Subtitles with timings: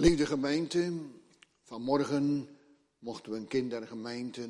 [0.00, 0.92] Lieve gemeente,
[1.62, 2.48] vanmorgen
[2.98, 4.48] mochten we een kindergemeente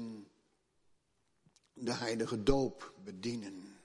[1.72, 3.78] de heilige doop bedienen.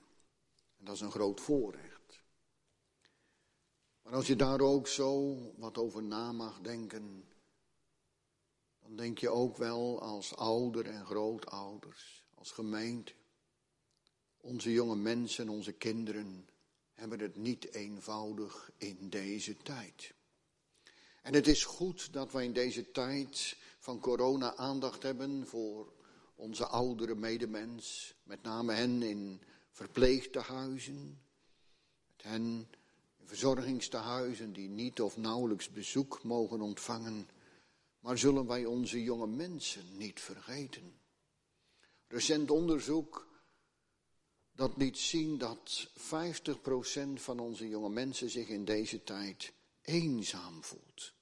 [0.78, 2.22] En dat is een groot voorrecht.
[4.02, 7.24] Maar als je daar ook zo wat over na mag denken,
[8.82, 13.12] dan denk je ook wel als ouder en grootouders, als gemeente.
[14.36, 16.48] Onze jonge mensen, onze kinderen
[16.92, 20.14] hebben het niet eenvoudig in deze tijd.
[21.26, 25.92] En het is goed dat wij in deze tijd van corona aandacht hebben voor
[26.34, 31.20] onze oudere medemens, met name hen in verpleegtehuizen,
[32.06, 32.68] met hen
[33.16, 37.28] in verzorgingstehuizen die niet of nauwelijks bezoek mogen ontvangen.
[38.00, 41.00] Maar zullen wij onze jonge mensen niet vergeten?
[42.08, 43.28] Recent onderzoek
[44.52, 45.98] dat liet zien dat 50%
[47.14, 51.14] van onze jonge mensen zich in deze tijd eenzaam voelt.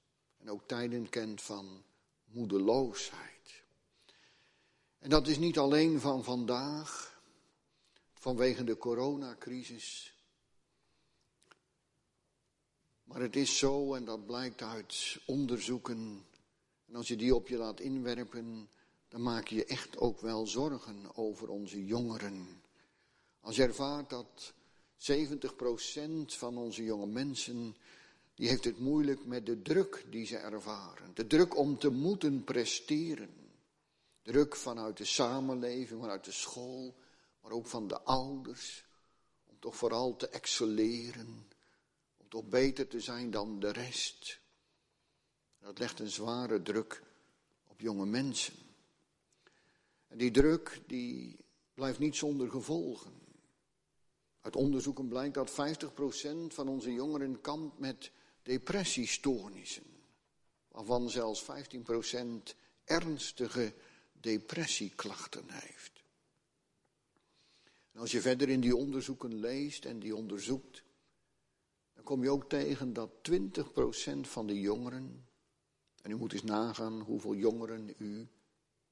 [0.45, 1.83] En ook tijden kent van
[2.25, 3.63] moedeloosheid.
[4.99, 7.21] En dat is niet alleen van vandaag,
[8.13, 10.19] vanwege de coronacrisis.
[13.05, 16.27] Maar het is zo, en dat blijkt uit onderzoeken.
[16.87, 18.69] En als je die op je laat inwerpen,
[19.09, 22.63] dan maak je je echt ook wel zorgen over onze jongeren.
[23.41, 24.55] Als je ervaart dat
[24.97, 27.77] 70% van onze jonge mensen
[28.35, 31.15] die heeft het moeilijk met de druk die ze ervaren.
[31.15, 33.35] De druk om te moeten presteren.
[34.23, 36.95] Druk vanuit de samenleving, vanuit de school,
[37.41, 38.87] maar ook van de ouders.
[39.47, 41.49] Om toch vooral te excelleren.
[42.17, 44.41] Om toch beter te zijn dan de rest.
[45.59, 47.03] Dat legt een zware druk
[47.67, 48.55] op jonge mensen.
[50.07, 51.37] En die druk die
[51.75, 53.13] blijft niet zonder gevolgen.
[54.41, 55.55] Uit onderzoeken blijkt dat 50%
[56.47, 58.13] van onze jongeren kampt met
[58.45, 59.87] depressiestoornissen,
[60.69, 61.47] waarvan zelfs 15%
[62.85, 63.75] ernstige
[64.13, 66.03] depressieklachten heeft.
[67.93, 70.83] En als je verder in die onderzoeken leest en die onderzoekt,
[71.93, 73.41] dan kom je ook tegen dat 20%
[74.21, 75.27] van de jongeren,
[76.03, 78.29] en u moet eens nagaan hoeveel jongeren u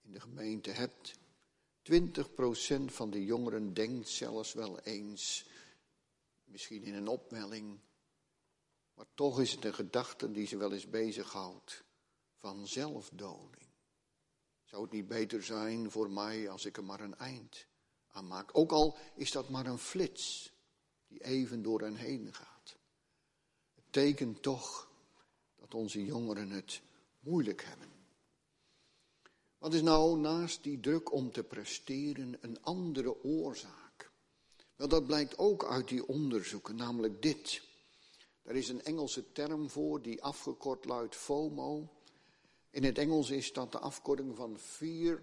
[0.02, 1.18] in de gemeente hebt,
[1.90, 5.46] 20% van de jongeren denkt zelfs wel eens,
[6.44, 7.78] misschien in een opwelling,
[8.94, 11.84] maar toch is het een gedachte die ze wel eens bezighoudt
[12.38, 13.70] van zelfdoding.
[14.64, 17.66] Zou het niet beter zijn voor mij als ik er maar een eind
[18.06, 18.50] aan maak?
[18.52, 20.52] Ook al is dat maar een flits
[21.08, 22.76] die even door hen heen gaat.
[23.74, 24.90] Het tekent toch
[25.56, 26.80] dat onze jongeren het
[27.20, 27.92] moeilijk hebben.
[29.58, 34.10] Wat is nou naast die druk om te presteren een andere oorzaak?
[34.76, 37.62] Wel, dat blijkt ook uit die onderzoeken, namelijk dit.
[38.42, 41.88] Er is een Engelse term voor die afgekort luidt FOMO.
[42.70, 45.22] In het Engels is dat de afkorting van fear.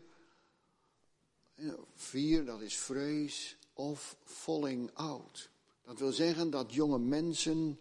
[1.95, 5.49] Fear, dat is vrees of falling out.
[5.81, 7.79] Dat wil zeggen dat jonge mensen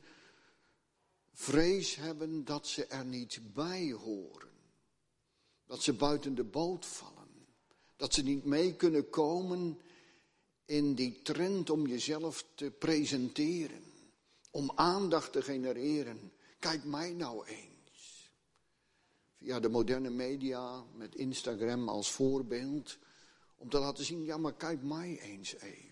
[1.32, 4.48] vrees hebben dat ze er niet bij horen.
[5.66, 7.46] Dat ze buiten de boot vallen.
[7.96, 9.80] Dat ze niet mee kunnen komen
[10.64, 13.87] in die trend om jezelf te presenteren
[14.50, 16.32] om aandacht te genereren.
[16.58, 18.32] Kijk mij nou eens.
[19.36, 22.98] Via de moderne media met Instagram als voorbeeld.
[23.56, 25.88] Om te laten zien, ja maar kijk mij eens even.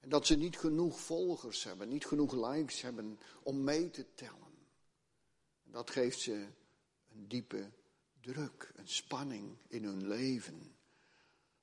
[0.00, 4.52] En dat ze niet genoeg volgers hebben, niet genoeg likes hebben om mee te tellen.
[5.64, 6.46] Dat geeft ze
[7.14, 7.70] een diepe
[8.20, 10.76] druk, een spanning in hun leven.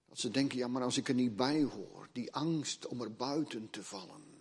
[0.05, 3.13] Dat ze denken, ja maar als ik er niet bij hoor, die angst om er
[3.13, 4.38] buiten te vallen.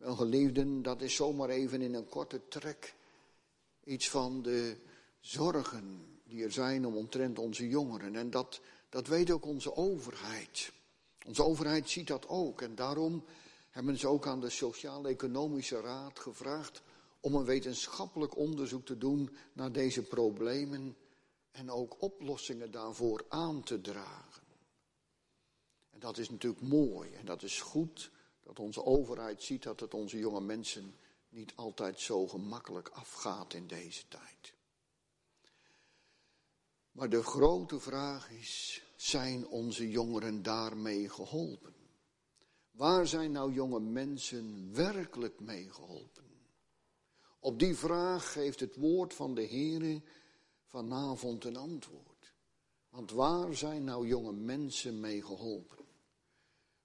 [0.00, 2.94] Wel geliefden, dat is zomaar even in een korte trek
[3.84, 4.76] iets van de
[5.20, 8.16] zorgen die er zijn om omtrent onze jongeren.
[8.16, 10.72] En dat, dat weet ook onze overheid.
[11.26, 12.60] Onze overheid ziet dat ook.
[12.60, 13.24] En daarom
[13.70, 16.82] hebben ze ook aan de Sociaal-Economische Raad gevraagd
[17.20, 20.96] om een wetenschappelijk onderzoek te doen naar deze problemen
[21.50, 24.42] en ook oplossingen daarvoor aan te dragen.
[25.90, 28.10] En dat is natuurlijk mooi en dat is goed
[28.50, 30.94] dat onze overheid ziet dat het onze jonge mensen
[31.28, 34.54] niet altijd zo gemakkelijk afgaat in deze tijd.
[36.92, 41.74] Maar de grote vraag is, zijn onze jongeren daarmee geholpen?
[42.70, 46.24] Waar zijn nou jonge mensen werkelijk mee geholpen?
[47.38, 50.02] Op die vraag geeft het woord van de Heere
[50.64, 52.34] vanavond een antwoord.
[52.88, 55.79] Want waar zijn nou jonge mensen mee geholpen?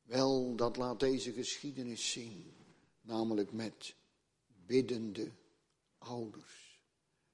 [0.06, 2.54] Wel, dat laat deze geschiedenis zien,
[3.02, 3.96] namelijk met
[4.66, 5.32] biddende
[5.98, 6.80] ouders.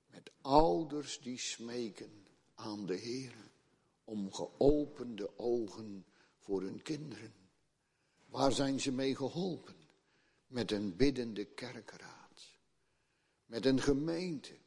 [0.07, 3.35] Met ouders die smeken aan de Heer
[4.03, 6.05] om geopende ogen
[6.37, 7.33] voor hun kinderen.
[8.25, 9.75] Waar zijn ze mee geholpen?
[10.47, 12.59] Met een biddende kerkraad.
[13.45, 14.57] Met een gemeente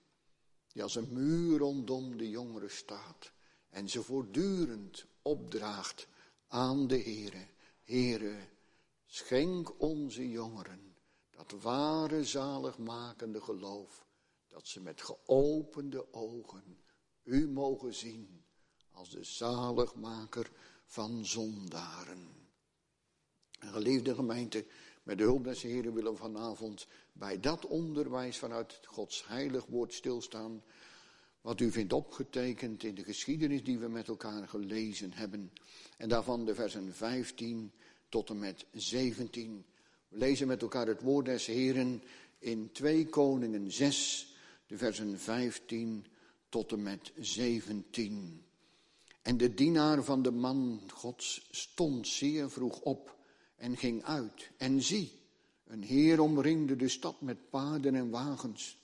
[0.73, 3.33] die als een muur rondom de jongeren staat.
[3.69, 6.07] En ze voortdurend opdraagt
[6.47, 7.47] aan de Heere.
[7.85, 8.49] Heere,
[9.07, 10.97] schenk onze jongeren
[11.31, 14.07] dat ware zaligmakende geloof.
[14.49, 16.85] Dat ze met geopende ogen
[17.23, 18.45] u mogen zien
[18.91, 20.51] als de zaligmaker
[20.87, 22.49] van zondaren.
[23.59, 24.67] En geliefde gemeente,
[25.03, 29.95] met de hulp des Heren willen we vanavond bij dat onderwijs vanuit Gods heilig woord
[29.95, 30.63] stilstaan.
[31.45, 35.53] Wat u vindt opgetekend in de geschiedenis die we met elkaar gelezen hebben.
[35.97, 37.73] En daarvan de versen 15
[38.09, 39.65] tot en met 17.
[40.09, 42.03] We lezen met elkaar het woord des Heren
[42.39, 44.35] in 2 Koningen 6,
[44.67, 46.07] de versen 15
[46.49, 48.45] tot en met 17.
[49.23, 53.17] En de dienaar van de man Gods stond zeer vroeg op
[53.57, 54.51] en ging uit.
[54.57, 55.13] En zie,
[55.67, 58.79] een heer omringde de stad met paarden en wagens.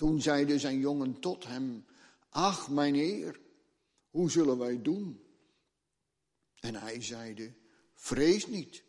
[0.00, 1.84] Toen zeide zijn jongen tot hem,
[2.28, 3.40] ach mijn heer,
[4.10, 5.20] hoe zullen wij doen?
[6.60, 7.52] En hij zeide,
[7.94, 8.84] vrees niet,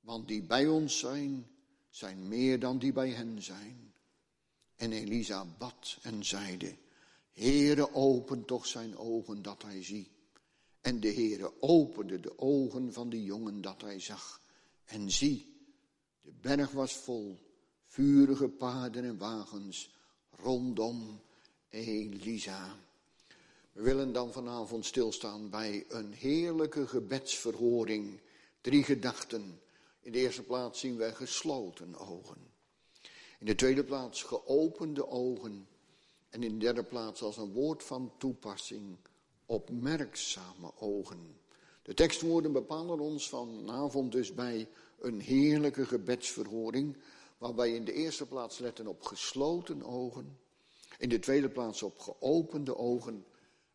[0.00, 1.50] want die bij ons zijn,
[1.88, 3.94] zijn meer dan die bij hen zijn.
[4.76, 6.76] En Elisa bad en zeide,
[7.32, 10.10] Heere, open toch zijn ogen dat hij zie.
[10.80, 14.40] En de Heere opende de ogen van de jongen dat hij zag.
[14.84, 15.66] En zie,
[16.20, 17.38] de berg was vol,
[17.86, 19.98] vurige paarden en wagens
[20.42, 21.20] rondom
[21.70, 22.76] Elisa.
[23.72, 28.20] We willen dan vanavond stilstaan bij een heerlijke gebedsverhoring.
[28.60, 29.60] Drie gedachten.
[30.00, 32.36] In de eerste plaats zien wij gesloten ogen.
[33.38, 35.68] In de tweede plaats geopende ogen.
[36.30, 38.96] En in de derde plaats als een woord van toepassing,
[39.46, 41.36] opmerkzame ogen.
[41.82, 44.68] De tekstwoorden bepalen ons vanavond dus bij
[45.00, 46.96] een heerlijke gebedsverhoring,
[47.40, 50.38] waarbij in de eerste plaats letten op gesloten ogen,
[50.98, 53.24] in de tweede plaats op geopende ogen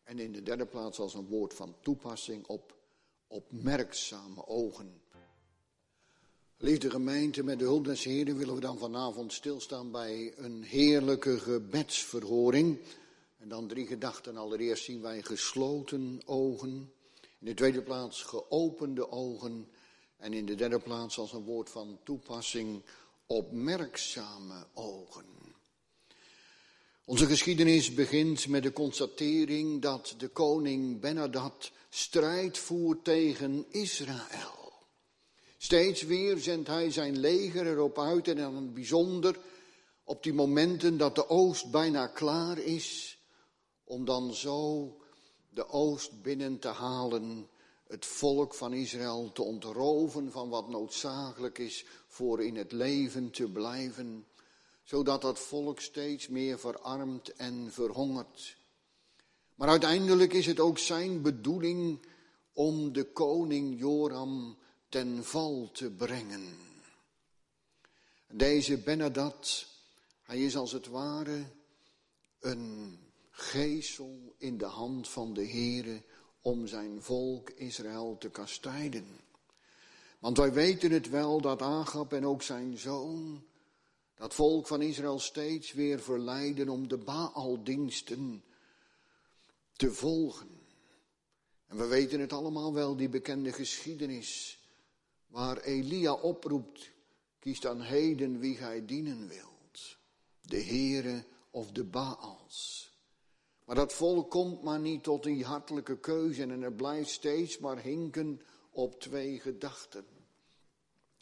[0.04, 2.76] en in de derde plaats als een woord van toepassing op
[3.26, 5.00] opmerkzame ogen.
[6.56, 11.38] Liefde gemeente, met de hulp des Heren willen we dan vanavond stilstaan bij een heerlijke
[11.38, 12.78] gebedsverhoring.
[13.38, 14.36] En dan drie gedachten.
[14.36, 16.92] Allereerst zien wij gesloten ogen.
[17.38, 19.68] In de tweede plaats geopende ogen.
[20.16, 22.82] En in de derde plaats als een woord van toepassing
[23.26, 25.24] opmerkzame ogen.
[27.04, 34.72] Onze geschiedenis begint met de constatering dat de koning Benadad strijd voert tegen Israël.
[35.58, 39.38] Steeds weer zendt hij zijn leger erop uit en dan bijzonder
[40.04, 43.18] op die momenten dat de oost bijna klaar is,
[43.84, 44.96] om dan zo
[45.50, 47.48] de oost binnen te halen,
[47.88, 53.48] het volk van Israël te ontroven van wat noodzakelijk is voor in het leven te
[53.48, 54.26] blijven,
[54.82, 58.56] zodat dat volk steeds meer verarmt en verhongert.
[59.54, 62.06] Maar uiteindelijk is het ook zijn bedoeling
[62.52, 66.56] om de koning Joram ten val te brengen.
[68.32, 69.66] Deze Benadad,
[70.22, 71.44] hij is als het ware
[72.40, 72.98] een
[73.30, 76.02] geesel in de hand van de Heere
[76.46, 79.06] om zijn volk Israël te kastijden.
[80.18, 83.44] Want wij weten het wel dat Agab en ook zijn zoon
[84.14, 88.44] dat volk van Israël steeds weer verleiden om de Baaldiensten
[89.72, 90.60] te volgen.
[91.66, 94.60] En we weten het allemaal wel, die bekende geschiedenis
[95.26, 96.90] waar Elia oproept,
[97.38, 99.96] kies dan heden wie gij dienen wilt.
[100.40, 102.85] De Heere of de Baals.
[103.66, 107.82] Maar dat volk komt maar niet tot die hartelijke keuze en het blijft steeds maar
[107.82, 110.06] hinken op twee gedachten.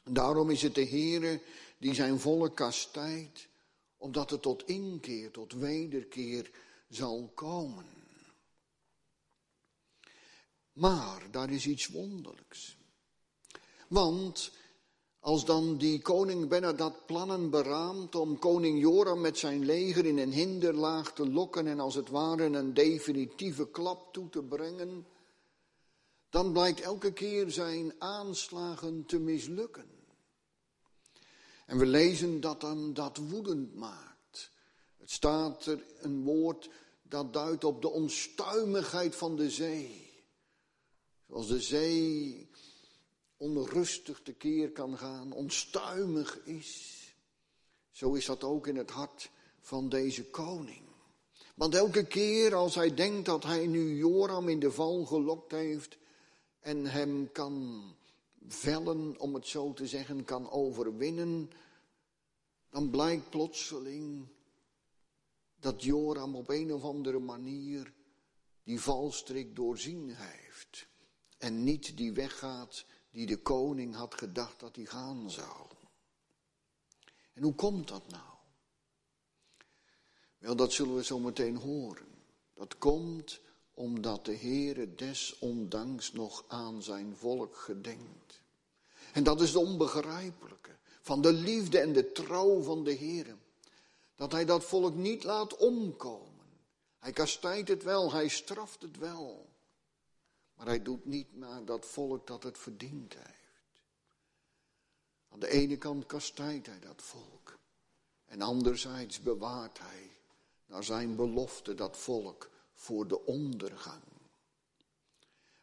[0.04, 1.40] Daarom is het de Heere
[1.78, 3.48] die zijn volk kastijdt,
[3.96, 6.50] omdat het tot inkeer, tot wederkeer
[6.88, 7.86] zal komen.
[10.72, 12.76] Maar daar is iets wonderlijks.
[13.88, 14.52] Want
[15.24, 20.32] als dan die koning Benadad plannen beraamt om koning Joram met zijn leger in een
[20.32, 25.06] hinderlaag te lokken en als het ware een definitieve klap toe te brengen,
[26.30, 29.90] dan blijkt elke keer zijn aanslagen te mislukken.
[31.66, 34.50] En we lezen dat hem dat woedend maakt.
[34.98, 36.70] Het staat er een woord
[37.02, 40.12] dat duidt op de onstuimigheid van de zee.
[41.26, 42.48] Zoals de zee
[43.44, 47.00] onrustig tekeer kan gaan, onstuimig is.
[47.90, 50.82] Zo is dat ook in het hart van deze koning.
[51.54, 55.98] Want elke keer als hij denkt dat hij nu Joram in de val gelokt heeft
[56.60, 57.84] en hem kan
[58.48, 61.50] vellen, om het zo te zeggen, kan overwinnen,
[62.70, 64.26] dan blijkt plotseling
[65.60, 67.92] dat Joram op een of andere manier
[68.62, 70.86] die valstrik doorzien heeft.
[71.38, 72.84] En niet die weggaat
[73.14, 75.66] die de koning had gedacht dat hij gaan zou.
[77.32, 78.32] En hoe komt dat nou?
[80.38, 82.06] Wel, dat zullen we zo meteen horen.
[82.54, 83.40] Dat komt
[83.74, 88.40] omdat de Heere desondanks nog aan zijn volk gedenkt.
[89.12, 93.36] En dat is het onbegrijpelijke van de liefde en de trouw van de Heere.
[94.16, 96.46] Dat hij dat volk niet laat omkomen.
[96.98, 99.53] Hij kastijdt het wel, hij straft het wel.
[100.56, 103.82] Maar hij doet niet naar dat volk dat het verdiend heeft.
[105.28, 107.58] Aan de ene kant kastijdt hij dat volk.
[108.24, 110.10] En anderzijds bewaart hij
[110.66, 114.02] naar zijn belofte dat volk voor de ondergang.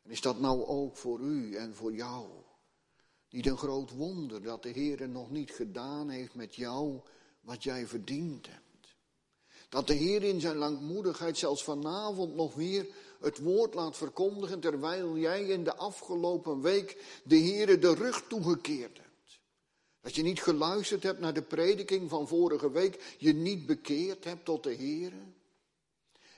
[0.02, 2.30] En is dat nou ook voor u en voor jou?
[3.30, 7.00] Niet een groot wonder dat de Heer nog niet gedaan heeft met jou
[7.42, 8.96] wat jij verdiend hebt.
[9.70, 15.18] Dat de Heer in zijn langmoedigheid zelfs vanavond nog weer het woord laat verkondigen terwijl
[15.18, 19.40] jij in de afgelopen week de Heer de rug toegekeerd hebt.
[20.02, 24.46] Dat je niet geluisterd hebt naar de prediking van vorige week, je niet bekeerd hebt
[24.46, 25.14] tot de Heer.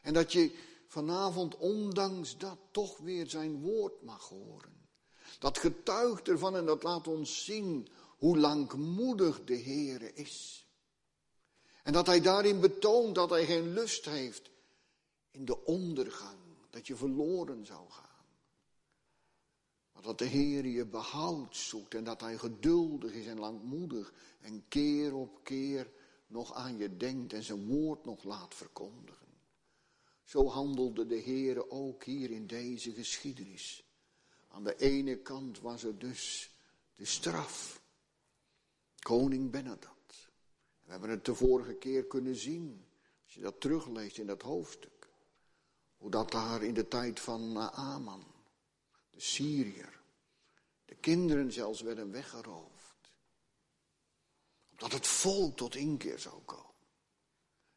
[0.02, 0.52] En dat je
[0.88, 4.88] vanavond ondanks dat toch weer zijn woord mag horen.
[5.40, 7.88] Dat getuigt ervan en dat laat ons zien
[8.18, 10.68] hoe langmoedig de Heer is.
[11.84, 14.50] En dat hij daarin betoont dat hij geen lust heeft
[15.32, 16.43] in de ondergang,
[16.74, 18.26] dat je verloren zou gaan.
[19.92, 24.68] Maar dat de Heer je behoud zoekt en dat hij geduldig is en langmoedig en
[24.68, 25.92] keer op keer
[26.28, 29.28] nog aan je denkt en zijn woord nog laat verkondigen.
[30.24, 33.84] Zo handelde de Heer ook hier in deze geschiedenis.
[34.48, 36.52] Aan de ene kant was er dus
[36.96, 37.82] de straf.
[39.00, 40.30] Koning Benadad.
[40.84, 42.86] We hebben het de vorige keer kunnen zien.
[43.24, 44.93] Als je dat terugleest in dat hoofdstuk.
[46.04, 48.24] Hoe dat daar in de tijd van Naaman,
[49.10, 50.00] de Syriër,
[50.86, 53.12] de kinderen zelfs werden weggeroofd.
[54.72, 56.88] Omdat het volk tot inkeer zou komen.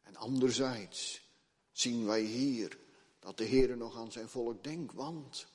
[0.03, 1.29] En anderzijds
[1.71, 2.77] zien wij hier
[3.19, 4.93] dat de Heer nog aan zijn volk denkt.
[4.93, 5.47] Want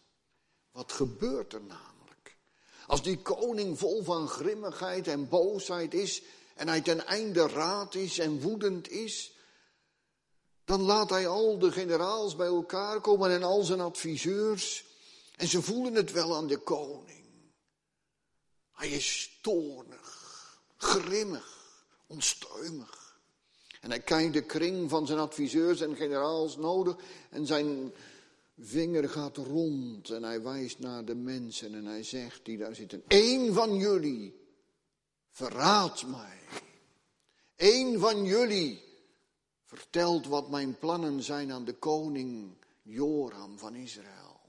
[0.71, 2.37] wat gebeurt er namelijk?
[2.87, 6.23] Als die koning vol van grimmigheid en boosheid is
[6.55, 9.32] en hij ten einde raad is en woedend is,
[10.65, 14.85] dan laat hij al de generaals bij elkaar komen en al zijn adviseurs
[15.37, 17.25] en ze voelen het wel aan de koning.
[18.73, 21.77] Hij is toornig, grimmig,
[22.07, 23.21] onstuimig.
[23.81, 26.97] En hij kijkt de kring van zijn adviseurs en generaals nodig
[27.31, 27.93] en zijn
[28.59, 33.03] vinger gaat rond en hij wijst naar de mensen en hij zegt die daar zitten,
[33.07, 34.41] één van jullie
[35.31, 36.39] verraadt mij.
[37.57, 38.92] Eén van jullie
[39.73, 44.41] vertelt wat mijn plannen zijn aan de koning Joram van Israël.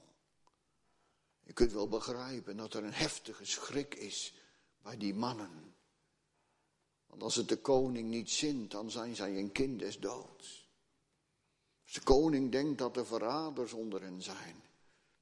[1.42, 4.34] Je kunt wel begrijpen dat er een heftige schrik is
[4.82, 5.74] bij die mannen.
[7.06, 10.68] Want als het de koning niet zint, dan zijn zij een kind des doods.
[11.82, 14.62] Als de koning denkt dat er verraders onder hen zijn,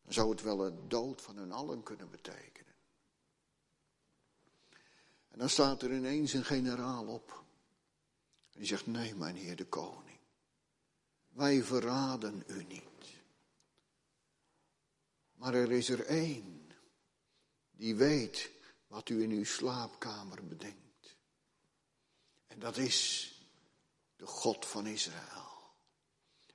[0.02, 2.74] dan zou het wel het dood van hun allen kunnen betekenen.
[5.28, 7.44] En dan staat er ineens een generaal op.
[8.52, 10.18] En die zegt, nee mijn heer de koning,
[11.28, 13.20] wij verraden u niet.
[15.32, 16.62] Maar er is er één
[17.70, 18.50] die weet
[18.86, 21.16] wat u in uw slaapkamer bedenkt.
[22.46, 23.28] En dat is
[24.16, 25.52] de God van Israël.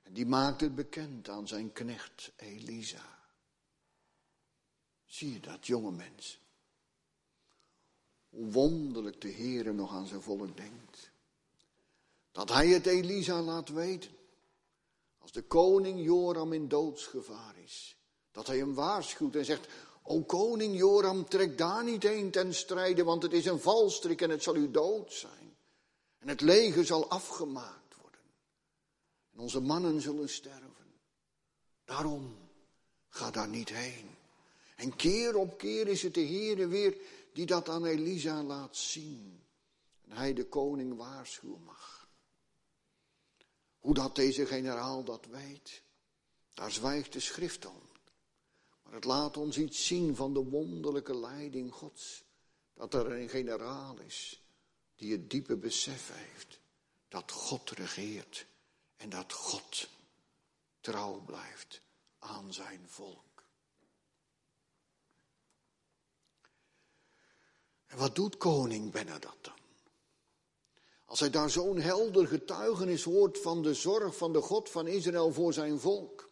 [0.03, 3.19] En die maakt het bekend aan zijn knecht Elisa.
[5.05, 6.39] Zie je dat, jonge mens?
[8.29, 11.06] Hoe wonderlijk de Heere nog aan zijn volk denkt.
[12.37, 14.11] Dat hij het Elisa laat weten.
[15.17, 17.97] Als de koning Joram in doodsgevaar is.
[18.31, 19.67] Dat hij hem waarschuwt en zegt,
[20.03, 24.29] O koning Joram, trek daar niet heen ten strijde, want het is een valstrik en
[24.29, 25.57] het zal u dood zijn.
[26.19, 28.21] En het leger zal afgemaakt worden.
[29.33, 30.99] En onze mannen zullen sterven.
[31.85, 32.37] Daarom,
[33.09, 34.09] ga daar niet heen.
[34.75, 36.97] En keer op keer is het de Heere weer
[37.33, 39.43] die dat aan Elisa laat zien.
[40.03, 41.96] En hij de koning waarschuwen mag.
[43.87, 45.83] Hoe dat deze generaal dat weet,
[46.53, 47.81] daar zwijgt de schrift om.
[48.83, 52.23] Maar het laat ons iets zien van de wonderlijke leiding Gods.
[52.73, 54.43] Dat er een generaal is
[54.95, 56.59] die het diepe besef heeft
[57.07, 58.45] dat God regeert
[58.97, 59.89] en dat God
[60.79, 61.81] trouw blijft
[62.19, 63.43] aan zijn volk.
[67.85, 69.46] En wat doet koning Benadat?
[71.17, 75.33] Als hij daar zo'n helder getuigenis hoort van de zorg van de God van Israël
[75.33, 76.29] voor zijn volk,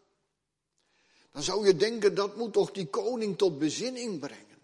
[1.31, 4.59] dan zou je denken dat moet toch die koning tot bezinning brengen.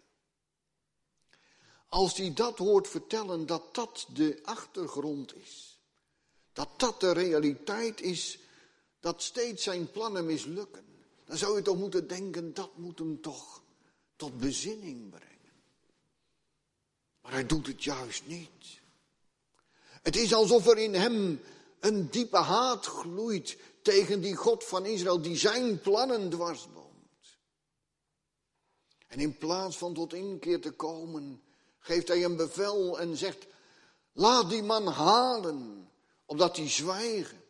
[1.87, 5.79] Als hij dat hoort vertellen, dat dat de achtergrond is,
[6.53, 8.39] dat dat de realiteit is,
[8.99, 10.85] dat steeds zijn plannen mislukken,
[11.25, 13.61] dan zou je toch moeten denken, dat moet hem toch
[14.15, 15.51] tot bezinning brengen.
[17.21, 18.80] Maar hij doet het juist niet.
[20.01, 21.41] Het is alsof er in hem
[21.79, 27.37] een diepe haat gloeit tegen die God van Israël die zijn plannen dwarsboomt.
[29.07, 31.43] En in plaats van tot inkeer te komen,
[31.79, 33.45] geeft hij een bevel en zegt,
[34.13, 35.89] laat die man halen,
[36.25, 37.43] opdat hij zwijgen.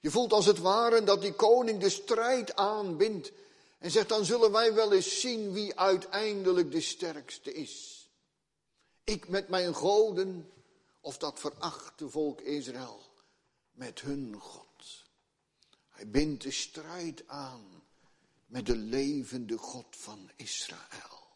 [0.00, 3.32] Je voelt als het ware dat die koning de strijd aanbindt
[3.78, 8.06] en zegt, dan zullen wij wel eens zien wie uiteindelijk de sterkste is.
[9.04, 10.52] Ik met mijn goden
[11.08, 13.02] of dat verachte volk Israël
[13.72, 15.04] met hun God.
[15.88, 17.82] Hij bindt de strijd aan
[18.46, 21.26] met de levende God van Israël.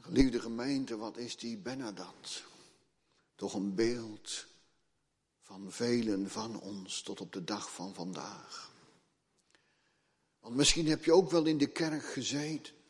[0.00, 2.44] Geliefde gemeente, wat is die Benadat?
[3.34, 4.46] Toch een beeld
[5.42, 8.72] van velen van ons tot op de dag van vandaag.
[10.40, 12.83] Want misschien heb je ook wel in de kerk gezeten.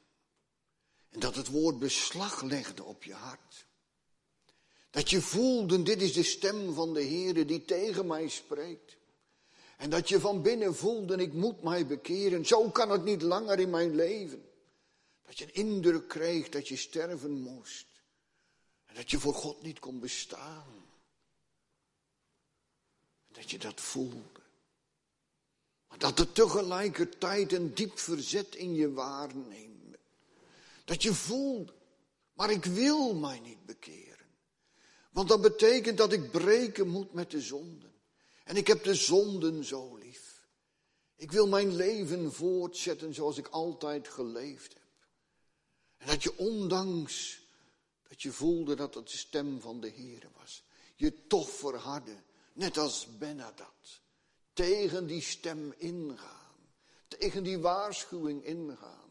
[1.14, 3.66] En dat het woord beslag legde op je hart.
[4.90, 8.96] Dat je voelde, dit is de stem van de Heer die tegen mij spreekt.
[9.76, 12.46] En dat je van binnen voelde, ik moet mij bekeren.
[12.46, 14.48] Zo kan het niet langer in mijn leven.
[15.22, 17.86] Dat je een indruk kreeg dat je sterven moest.
[18.86, 20.86] En dat je voor God niet kon bestaan.
[23.32, 24.42] Dat je dat voelde.
[25.88, 29.73] Maar dat er tegelijkertijd een diep verzet in je waarneemt.
[30.84, 31.72] Dat je voelt,
[32.32, 34.26] maar ik wil mij niet bekeren.
[35.10, 37.92] Want dat betekent dat ik breken moet met de zonden.
[38.44, 40.46] En ik heb de zonden zo lief.
[41.16, 44.82] Ik wil mijn leven voortzetten zoals ik altijd geleefd heb.
[45.96, 47.42] En dat je ondanks
[48.08, 52.78] dat je voelde dat het de stem van de Heer was, je toch verhardde, net
[52.78, 54.00] als Benadat,
[54.52, 56.56] tegen die stem ingaan,
[57.08, 59.03] tegen die waarschuwing ingaan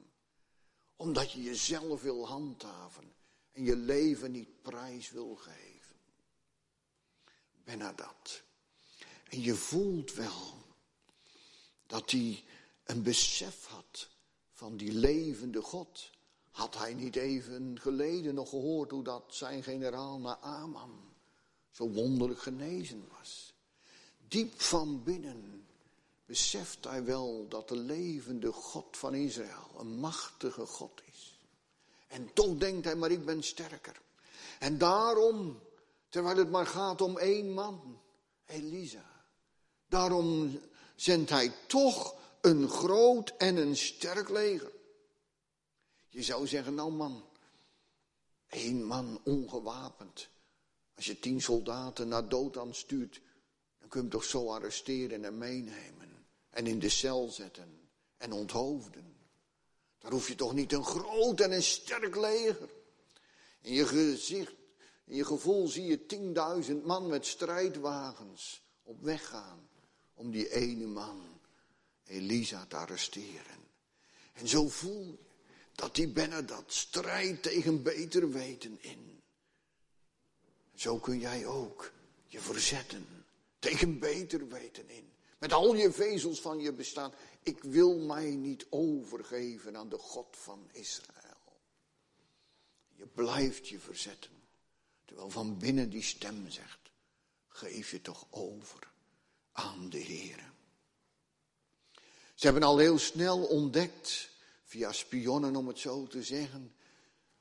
[1.03, 3.13] omdat je jezelf wil handhaven
[3.51, 5.95] en je leven niet prijs wil geven.
[7.63, 8.43] Ben dat.
[9.29, 10.57] En je voelt wel
[11.87, 12.43] dat hij
[12.83, 14.09] een besef had
[14.51, 16.11] van die levende God.
[16.51, 21.13] Had hij niet even geleden nog gehoord hoe dat zijn generaal Naaman
[21.71, 23.53] zo wonderlijk genezen was?
[24.27, 25.62] Diep van binnen
[26.25, 31.39] beseft hij wel dat de levende God van Israël een machtige God is.
[32.07, 34.01] En toch denkt hij, maar ik ben sterker.
[34.59, 35.59] En daarom,
[36.09, 38.01] terwijl het maar gaat om één man,
[38.45, 39.25] Elisa,
[39.87, 40.59] daarom
[40.95, 44.71] zendt hij toch een groot en een sterk leger.
[46.09, 47.25] Je zou zeggen, nou man,
[48.47, 50.29] één man ongewapend.
[50.95, 53.21] Als je tien soldaten naar Dothan stuurt,
[53.79, 56.02] dan kun je hem toch zo arresteren en meenemen
[56.53, 59.15] en in de cel zetten en onthoofden.
[59.99, 62.69] Daar hoef je toch niet een groot en een sterk leger.
[63.61, 64.53] In je gezicht,
[65.05, 69.69] in je gevoel zie je tienduizend man met strijdwagens op weg gaan
[70.13, 71.39] om die ene man,
[72.05, 73.61] Elisa, te arresteren.
[74.33, 75.17] En zo voel je
[75.75, 76.13] dat die
[76.45, 79.21] dat strijdt tegen beter weten in.
[80.75, 81.91] Zo kun jij ook
[82.25, 83.25] je verzetten
[83.59, 85.11] tegen beter weten in.
[85.43, 87.13] Met al je vezels van je bestaan.
[87.41, 91.57] Ik wil mij niet overgeven aan de God van Israël.
[92.95, 94.31] Je blijft je verzetten.
[95.05, 96.79] Terwijl van binnen die stem zegt.
[97.47, 98.91] Geef je toch over
[99.51, 100.53] aan de Heer.
[102.33, 104.29] Ze hebben al heel snel ontdekt,
[104.63, 106.75] via spionnen om het zo te zeggen,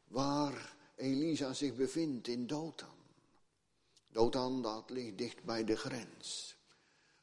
[0.04, 2.98] waar Elisa zich bevindt in Dothan.
[4.08, 6.56] Dothan, dat ligt dicht bij de grens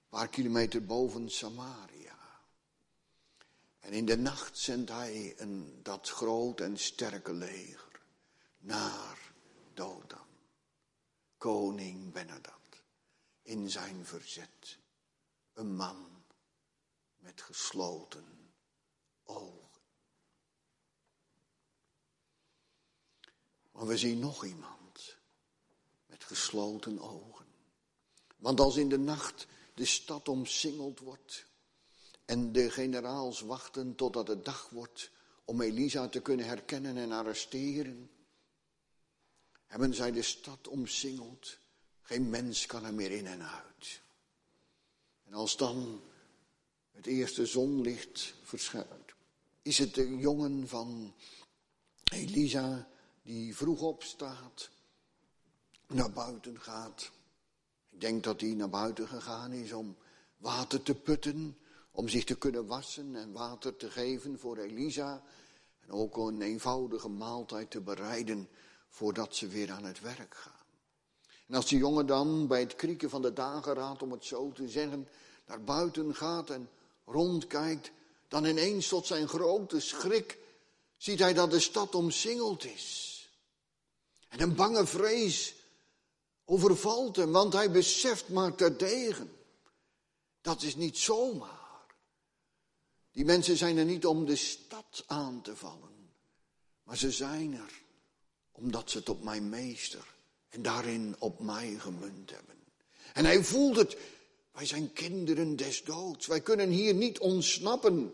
[0.10, 2.18] paar kilometer boven Samaria.
[3.80, 8.02] En in de nacht zendt hij een, dat groot en sterke leger
[8.58, 9.32] naar
[9.74, 10.28] Dodan.
[11.38, 12.84] Koning Benadat
[13.42, 14.78] in zijn verzet.
[15.54, 16.24] Een man
[17.18, 18.54] met gesloten
[19.24, 19.82] ogen.
[23.72, 25.18] Maar we zien nog iemand
[26.06, 27.46] met gesloten ogen.
[28.38, 29.48] Want als in de nacht
[29.80, 31.46] de stad omsingeld wordt
[32.26, 35.12] en de generaals wachten totdat het dag wordt
[35.46, 38.12] om Elisa te kunnen herkennen en arresteren,
[39.66, 41.58] hebben zij de stad omsingeld.
[42.02, 44.02] Geen mens kan er meer in en uit.
[45.26, 46.02] En als dan
[46.92, 49.14] het eerste zonlicht verschijnt,
[49.62, 51.14] is het de jongen van
[52.12, 52.90] Elisa
[53.22, 54.70] die vroeg opstaat,
[55.88, 57.12] naar buiten gaat.
[58.00, 59.98] Ik denk dat hij naar buiten gegaan is om
[60.38, 61.58] water te putten,
[61.92, 65.24] om zich te kunnen wassen en water te geven voor Elisa.
[65.80, 68.50] En ook een eenvoudige maaltijd te bereiden
[68.90, 70.66] voordat ze weer aan het werk gaan.
[71.48, 74.70] En als die jongen dan bij het krieken van de dageraad, om het zo te
[74.70, 75.08] zeggen,
[75.48, 76.70] naar buiten gaat en
[77.06, 77.92] rondkijkt,
[78.28, 80.38] dan ineens tot zijn grote schrik
[80.98, 83.08] ziet hij dat de stad omsingeld is.
[84.30, 85.58] En een bange vrees
[86.50, 89.28] overvalt hem, want hij beseft maar terdege.
[90.42, 91.58] Dat is niet zomaar.
[93.12, 96.12] Die mensen zijn er niet om de stad aan te vallen,
[96.84, 97.72] maar ze zijn er
[98.52, 100.16] omdat ze het op mijn meester
[100.50, 102.56] en daarin op mij gemunt hebben.
[103.14, 103.98] En hij voelt het,
[104.52, 108.14] wij zijn kinderen des doods, wij kunnen hier niet ontsnappen.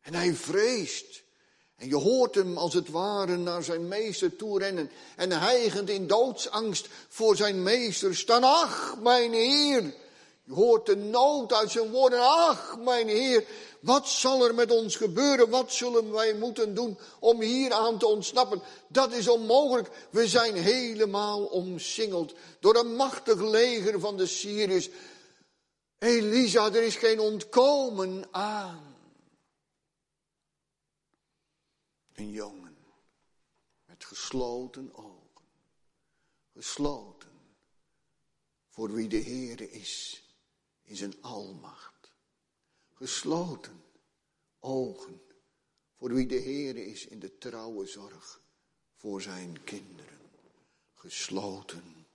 [0.00, 1.22] En hij vreest.
[1.76, 4.90] En je hoort hem als het ware naar zijn meester toe rennen.
[5.16, 8.44] En hijgend in doodsangst voor zijn meester staan.
[8.44, 9.94] Ach, mijn Heer.
[10.44, 12.20] Je hoort de nood uit zijn woorden.
[12.20, 13.44] Ach, mijn Heer.
[13.80, 15.50] Wat zal er met ons gebeuren?
[15.50, 18.62] Wat zullen wij moeten doen om hier aan te ontsnappen?
[18.88, 19.88] Dat is onmogelijk.
[20.10, 24.88] We zijn helemaal omsingeld door een machtig leger van de Syriërs.
[25.98, 28.85] Elisa, er is geen ontkomen aan.
[32.16, 32.76] Een jongen
[33.84, 35.44] met gesloten ogen.
[36.52, 37.40] Gesloten
[38.68, 40.22] voor wie de Heere is
[40.82, 42.12] in zijn almacht.
[42.92, 43.84] Gesloten
[44.58, 45.20] ogen
[45.96, 48.40] voor wie de Heere is in de trouwe zorg
[48.94, 50.30] voor zijn kinderen.
[50.92, 52.06] Gesloten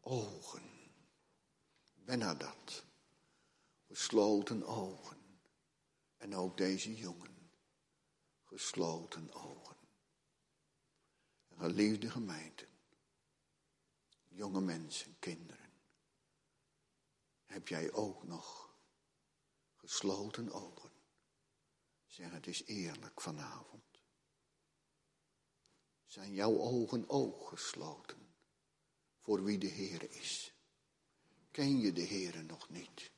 [0.00, 0.62] ogen.
[1.94, 2.84] Benna dat.
[3.86, 5.16] Gesloten ogen.
[6.16, 7.39] En ook deze jongen
[8.50, 9.76] gesloten ogen.
[11.56, 12.66] Geliefde gemeente,
[14.28, 15.72] jonge mensen, kinderen,
[17.44, 18.74] heb jij ook nog
[19.76, 20.90] gesloten ogen?
[22.06, 24.02] Zeg, het is eerlijk vanavond.
[26.04, 28.34] Zijn jouw ogen ook gesloten
[29.20, 30.52] voor wie de Heer is?
[31.50, 33.10] Ken je de Heer nog niet?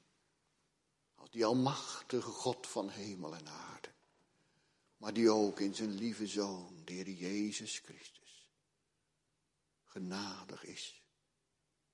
[1.15, 3.92] Als die almachtige God van hemel en aarde
[5.03, 8.51] maar die ook in zijn lieve Zoon, de Heer Jezus Christus,
[9.85, 11.03] genadig is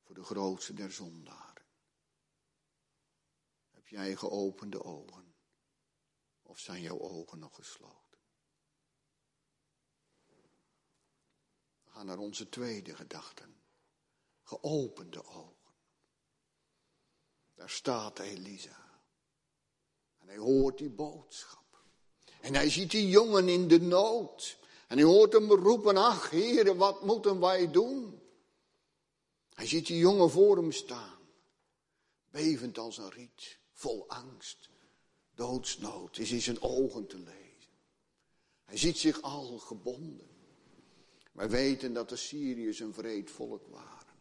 [0.03, 1.67] voor de grootste der zondaren.
[3.71, 5.35] Heb jij geopende ogen
[6.43, 8.19] of zijn jouw ogen nog gesloten?
[11.85, 13.63] We gaan naar onze tweede gedachten.
[14.43, 15.75] Geopende ogen.
[17.55, 19.01] Daar staat Elisa.
[20.19, 21.68] En hij hoort die boodschap.
[22.49, 24.59] En hij ziet die jongen in de nood.
[24.87, 28.21] En hij hoort hem roepen, ach heren, wat moeten wij doen?
[29.55, 31.19] Hij ziet die jongen voor hem staan.
[32.31, 34.69] Bevend als een riet, vol angst.
[35.35, 37.73] Doodsnood is in zijn ogen te lezen.
[38.65, 40.29] Hij ziet zich al gebonden.
[41.33, 44.17] Wij weten dat de Syriërs een vreed volk waren.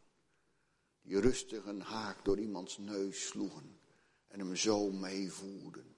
[1.02, 3.80] Die rustig een haak door iemands neus sloegen
[4.28, 5.96] en hem zo meevoerden.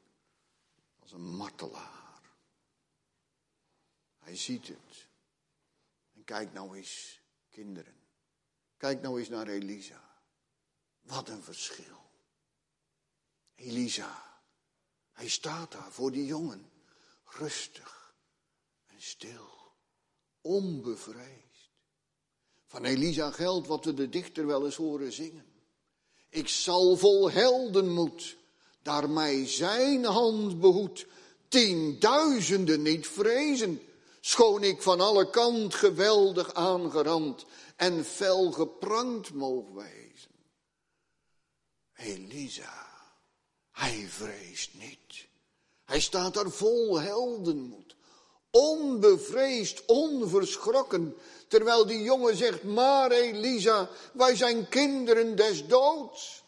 [0.99, 1.98] Als een martelaar.
[4.29, 5.07] Hij ziet het.
[6.15, 7.93] En kijk nou eens, kinderen.
[8.77, 10.01] Kijk nou eens naar Elisa.
[11.01, 11.97] Wat een verschil.
[13.55, 14.39] Elisa,
[15.11, 16.71] hij staat daar voor die jongen.
[17.25, 18.13] Rustig
[18.87, 19.49] en stil.
[20.41, 21.69] Onbevreesd.
[22.65, 25.45] Van Elisa geldt wat we de dichter wel eens horen zingen.
[26.29, 28.37] Ik zal vol heldenmoed,
[28.81, 31.05] daar mij zijn hand behoedt,
[31.47, 33.81] tienduizenden niet vrezen
[34.19, 40.31] schoon ik van alle kant geweldig aangerand en fel geprankt mogen wezen.
[41.95, 42.87] Elisa,
[43.71, 45.27] hij vreest niet.
[45.85, 47.95] Hij staat daar vol heldenmoed,
[48.51, 51.15] onbevreesd, onverschrokken,
[51.47, 56.43] terwijl die jongen zegt, maar Elisa, wij zijn kinderen des doods.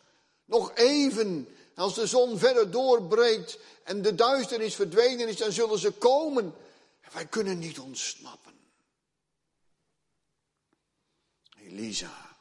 [0.46, 5.92] Nog even, als de zon verder doorbreekt en de duisternis verdwenen is, dan zullen ze
[5.92, 6.54] komen
[7.12, 8.60] wij kunnen niet ontsnappen.
[11.58, 12.38] Elisa.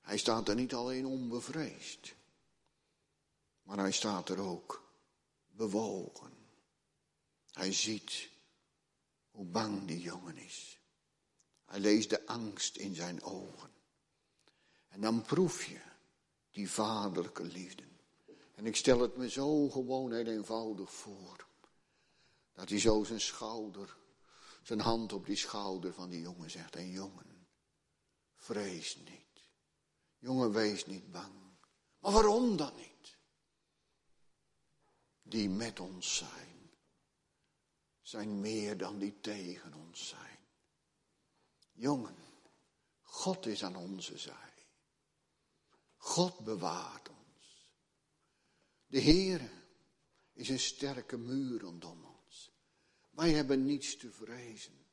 [0.00, 2.14] Hij staat er niet alleen onbevreesd,
[3.62, 4.92] maar hij staat er ook
[5.46, 6.32] bewogen.
[7.52, 8.30] Hij ziet
[9.30, 10.78] hoe bang die jongen is.
[11.64, 13.70] Hij leest de angst in zijn ogen.
[14.88, 15.80] En dan proef je
[16.50, 17.82] die vaderlijke liefde.
[18.54, 21.46] En ik stel het me zo gewoon heel eenvoudig voor.
[22.52, 23.96] Dat hij zo zijn schouder,
[24.62, 26.76] zijn hand op die schouder van die jongen zegt.
[26.76, 27.46] En jongen,
[28.36, 29.50] vrees niet.
[30.18, 31.34] Jongen, wees niet bang.
[31.98, 33.16] Maar waarom dan niet?
[35.22, 36.70] Die met ons zijn,
[38.00, 40.38] zijn meer dan die tegen ons zijn.
[41.72, 42.16] Jongen,
[43.00, 44.66] God is aan onze zij.
[45.96, 47.72] God bewaart ons.
[48.86, 49.50] De Heere
[50.32, 52.11] is een sterke muur rondom ons.
[53.12, 54.86] Wij hebben niets te vrezen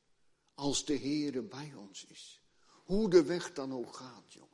[0.53, 2.41] als de Heere bij ons is.
[2.67, 4.49] Hoe de weg dan ook gaat, jongen.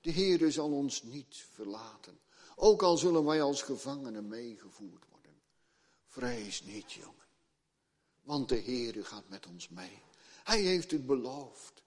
[0.00, 2.20] De Heere zal ons niet verlaten.
[2.56, 5.40] Ook al zullen wij als gevangenen meegevoerd worden.
[6.06, 7.28] Vrees niet, jongen.
[8.22, 10.02] Want de Heere gaat met ons mee.
[10.44, 11.82] Hij heeft het beloofd.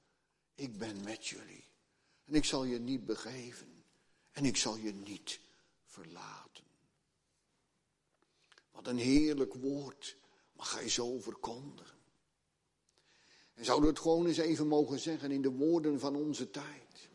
[0.55, 1.67] Ik ben met jullie.
[2.25, 3.83] En ik zal je niet begeven.
[4.31, 5.39] En ik zal je niet
[5.85, 6.63] verlaten.
[8.71, 10.17] Wat een heerlijk woord
[10.63, 11.97] mag hij zo verkondigen.
[13.53, 17.09] En zouden we het gewoon eens even mogen zeggen in de woorden van onze tijd.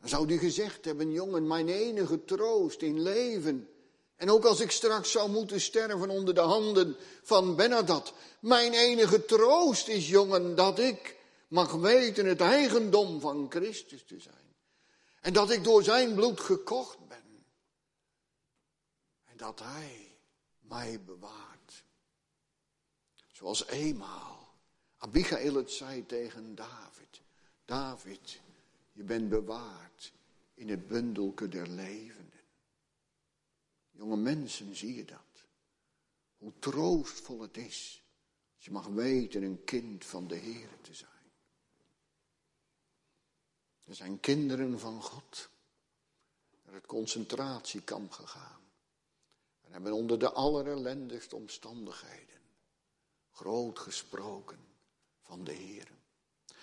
[0.00, 3.68] Dan zou hij gezegd hebben, jongen, mijn enige troost in leven
[4.16, 8.12] en ook als ik straks zou moeten sterven onder de handen van Benadat.
[8.40, 11.16] Mijn enige troost is, jongen, dat ik
[11.48, 14.54] mag weten het eigendom van Christus te zijn.
[15.20, 17.44] En dat ik door zijn bloed gekocht ben.
[19.24, 20.18] En dat hij
[20.60, 21.49] mij bewaart.
[23.40, 24.48] Zoals eenmaal
[24.96, 27.20] Abigail het zei tegen David.
[27.64, 28.40] David,
[28.92, 30.12] je bent bewaard
[30.54, 32.32] in het bundelke der leven.
[33.90, 35.44] Jonge mensen, zie je dat?
[36.38, 38.02] Hoe troostvol het is.
[38.56, 41.30] Als je mag weten een kind van de Heer te zijn.
[43.84, 45.48] Er zijn kinderen van God
[46.64, 48.60] naar het concentratiekamp gegaan.
[49.60, 52.39] En hebben onder de allerellendigste omstandigheden
[53.30, 54.58] groot gesproken
[55.20, 55.88] van de Heer.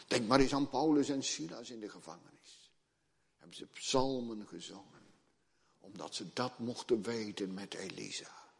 [0.07, 2.71] Denk maar eens aan Paulus en Silas in de gevangenis.
[3.35, 4.97] Hebben ze psalmen gezongen
[5.87, 8.51] omdat ze dat mochten weten met Elisa.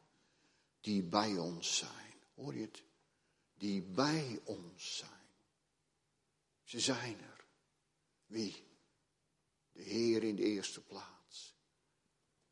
[0.82, 2.14] Die bij ons zijn.
[2.36, 2.84] Hoor je het?
[3.58, 5.12] Die bij ons zijn.
[6.64, 7.46] Ze zijn er.
[8.26, 8.64] Wie?
[9.72, 11.56] De Heer in de eerste plaats.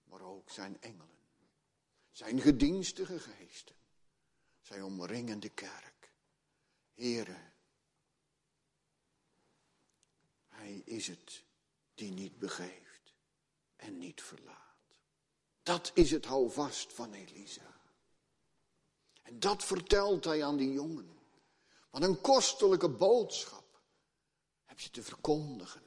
[0.04, 1.18] Maar ook zijn engelen.
[2.12, 3.76] Zijn gedienstige geesten.
[4.66, 6.12] Zijn omringende kerk.
[6.94, 7.54] Here,
[10.48, 11.44] Hij is het
[11.94, 13.14] die niet begeeft
[13.76, 15.00] en niet verlaat.
[15.64, 17.80] Dat is het houvast van Elisa.
[19.22, 21.20] En dat vertelt hij aan die jongen.
[21.90, 23.82] Wat een kostelijke boodschap
[24.64, 25.84] heb je te verkondigen.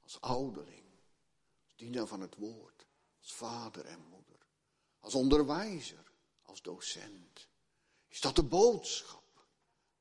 [0.00, 0.86] Als ouderling,
[1.64, 2.86] als dienaar van het woord,
[3.18, 4.46] als vader en moeder,
[4.98, 7.52] als onderwijzer, als docent.
[8.14, 9.46] Is dat de boodschap?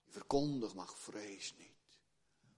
[0.04, 2.00] Die verkondig mag, vrees niet.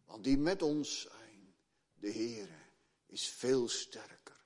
[0.06, 1.56] Want die met ons zijn,
[1.94, 2.60] de Heere,
[3.06, 4.46] is veel sterker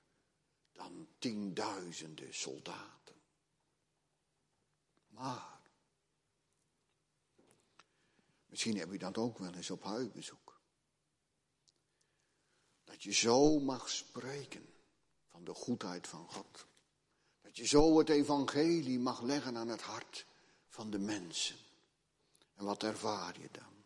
[0.71, 3.15] dan tienduizenden soldaten.
[5.07, 5.61] Maar,
[8.45, 10.61] misschien heb je dat ook wel eens op huisbezoek.
[12.83, 14.73] Dat je zo mag spreken
[15.27, 16.65] van de goedheid van God.
[17.41, 20.27] Dat je zo het evangelie mag leggen aan het hart
[20.69, 21.55] van de mensen.
[22.55, 23.83] En wat ervaar je dan?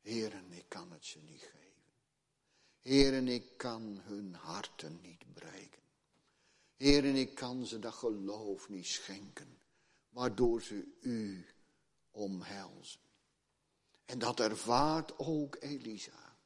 [0.00, 1.82] Heren, ik kan het ze niet geven.
[2.80, 5.82] Heren, ik kan hun harten niet breken.
[6.76, 9.58] Heren, ik kan ze dat geloof niet schenken,
[10.08, 11.46] waardoor ze u
[12.10, 13.00] omhelzen.
[14.04, 16.36] En dat ervaart ook Elisa.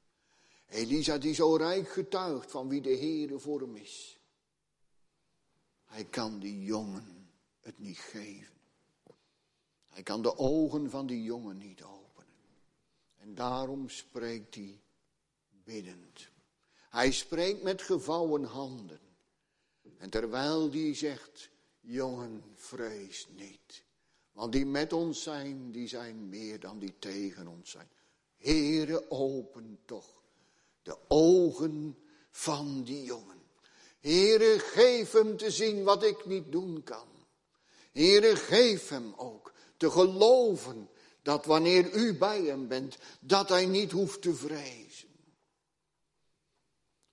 [0.66, 4.18] Elisa die zo rijk getuigt van wie de Heere voor hem is.
[5.85, 8.58] Hij kan die jongen het niet geven.
[9.99, 12.33] Hij kan de ogen van die jongen niet openen.
[13.17, 14.81] En daarom spreekt hij
[15.65, 16.29] biddend.
[16.89, 19.01] Hij spreekt met gevouwen handen.
[19.97, 23.85] En terwijl die zegt, jongen, vrees niet.
[24.33, 27.89] Want die met ons zijn, die zijn meer dan die tegen ons zijn.
[28.37, 30.23] Heere, open toch
[30.83, 31.99] de ogen
[32.31, 33.43] van die jongen.
[34.01, 37.09] Heere, geef hem te zien wat ik niet doen kan.
[37.93, 39.48] Heere, geef hem ook
[39.79, 40.88] te geloven
[41.23, 45.09] dat wanneer u bij hem bent, dat hij niet hoeft te vrezen.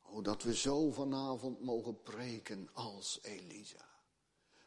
[0.01, 3.89] Oh, dat we zo vanavond mogen preken als Elisa.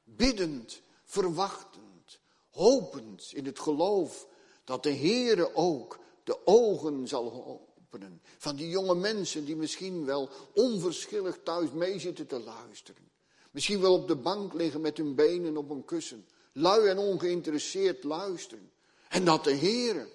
[0.04, 2.18] Biddend, verwachtend,
[2.50, 4.28] hopend in het geloof
[4.64, 8.22] dat de Heere ook de ogen zal openen.
[8.38, 13.11] Van die jonge mensen die misschien wel onverschillig thuis mee zitten te luisteren.
[13.50, 16.26] Misschien wel op de bank liggen met hun benen op een kussen.
[16.52, 18.72] Lui en ongeïnteresseerd luisteren.
[19.08, 20.08] En dat de Heere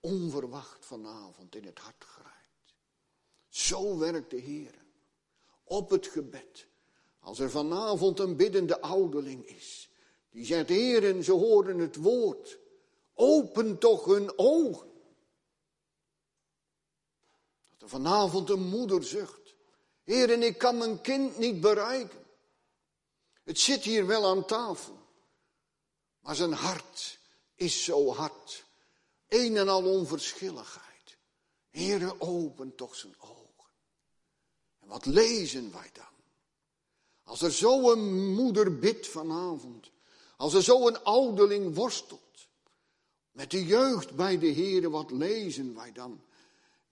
[0.00, 2.74] onverwacht vanavond in het hart grijpt.
[3.48, 4.74] Zo werkt de Heer.
[5.64, 6.66] Op het gebed.
[7.20, 9.90] Als er vanavond een biddende ouderling is.
[10.30, 12.58] Die zegt, heren, ze horen het woord.
[13.14, 14.92] Open toch hun ogen.
[17.70, 19.54] Dat er vanavond een moeder zucht.
[20.02, 22.23] Heren, ik kan mijn kind niet bereiken.
[23.44, 24.98] Het zit hier wel aan tafel.
[26.20, 27.18] Maar zijn hart
[27.54, 28.64] is zo hard.
[29.28, 31.16] Een en al onverschilligheid.
[31.70, 33.70] Heren, open toch zijn ogen.
[34.80, 36.04] En wat lezen wij dan?
[37.24, 39.90] Als er zo'n moeder bidt vanavond,
[40.36, 42.20] als er zo'n ouderling worstelt,
[43.32, 46.20] met de jeugd bij de Heere, wat lezen wij dan?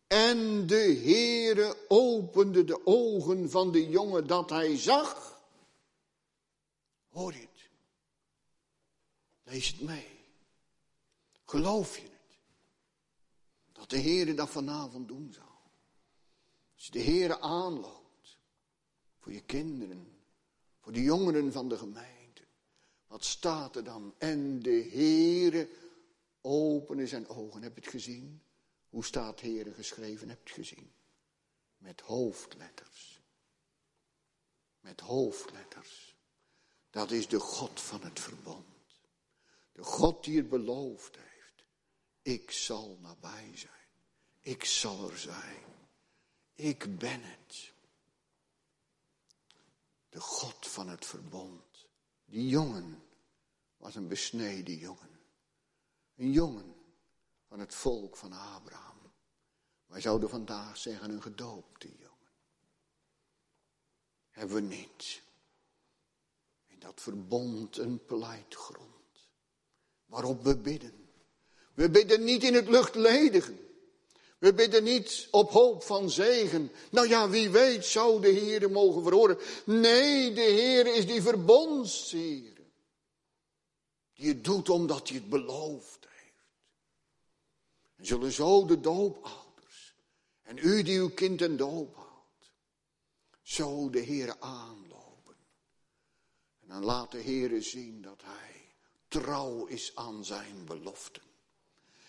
[0.07, 5.32] En de Heere opende de ogen van de jongen dat hij zag.
[7.13, 7.69] Hoor je het?
[9.43, 10.21] Lees het mee.
[11.45, 12.39] Geloof je het?
[13.73, 15.61] Dat de Heere dat vanavond doen zal.
[16.75, 18.39] Als je de Heere aanloopt
[19.19, 20.19] voor je kinderen,
[20.81, 22.43] voor de jongeren van de gemeente.
[23.07, 24.15] Wat staat er dan?
[24.19, 25.69] En de Heere
[26.41, 27.63] opende zijn ogen.
[27.63, 28.43] Heb je het gezien?
[28.89, 30.29] Hoe staat Heere geschreven?
[30.29, 30.93] Heb je het gezien?
[31.79, 33.21] Met hoofdletters.
[34.81, 36.12] Met hoofdletters.
[36.93, 38.67] Dat is de God van het verbond.
[39.73, 41.65] De God die het beloofd heeft.
[42.23, 43.89] Ik zal nabij zijn.
[44.41, 45.65] Ik zal er zijn.
[46.55, 47.73] Ik ben het.
[50.09, 51.87] De God van het verbond.
[52.25, 53.03] Die jongen
[53.77, 55.21] was een besneden jongen.
[56.17, 56.75] Een jongen
[57.49, 59.13] van het volk van Abraham.
[59.87, 62.33] Wij zouden vandaag zeggen een gedoopte jongen.
[64.31, 65.23] Hebben we niet.
[66.83, 69.31] Dat verbond een pleitgrond.
[70.07, 71.09] Waarop we bidden.
[71.75, 73.59] We bidden niet in het luchtledigen.
[74.39, 76.73] We bidden niet op hoop van zegen.
[76.91, 79.39] Nou ja, wie weet zou de Heer mogen verhoren.
[79.65, 82.61] Nee, de Heer is die verbondsheer.
[84.15, 86.47] Die het doet omdat hij het beloofd heeft.
[87.97, 89.95] En zullen zo de doopouders.
[90.43, 92.53] En u die uw kind een doop houdt.
[93.43, 94.92] Zo de Heer aanlopen.
[96.73, 98.75] En laat de Heer zien dat hij
[99.09, 101.23] trouw is aan zijn beloften.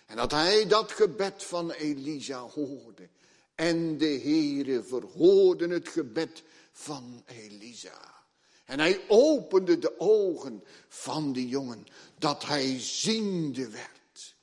[0.06, 3.10] En dat hij dat gebed van Elisa hoorde.
[3.56, 8.24] En de Heere verhoorde het gebed van Elisa.
[8.66, 11.86] En hij opende de ogen van die jongen,
[12.18, 14.36] dat hij ziende werd.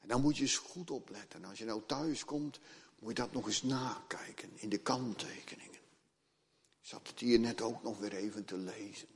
[0.00, 1.44] En dan moet je eens goed opletten.
[1.44, 2.60] Als je nou thuis komt,
[2.98, 5.73] moet je dat nog eens nakijken in de kanttekeningen.
[6.84, 9.08] Ik zat het hier net ook nog weer even te lezen.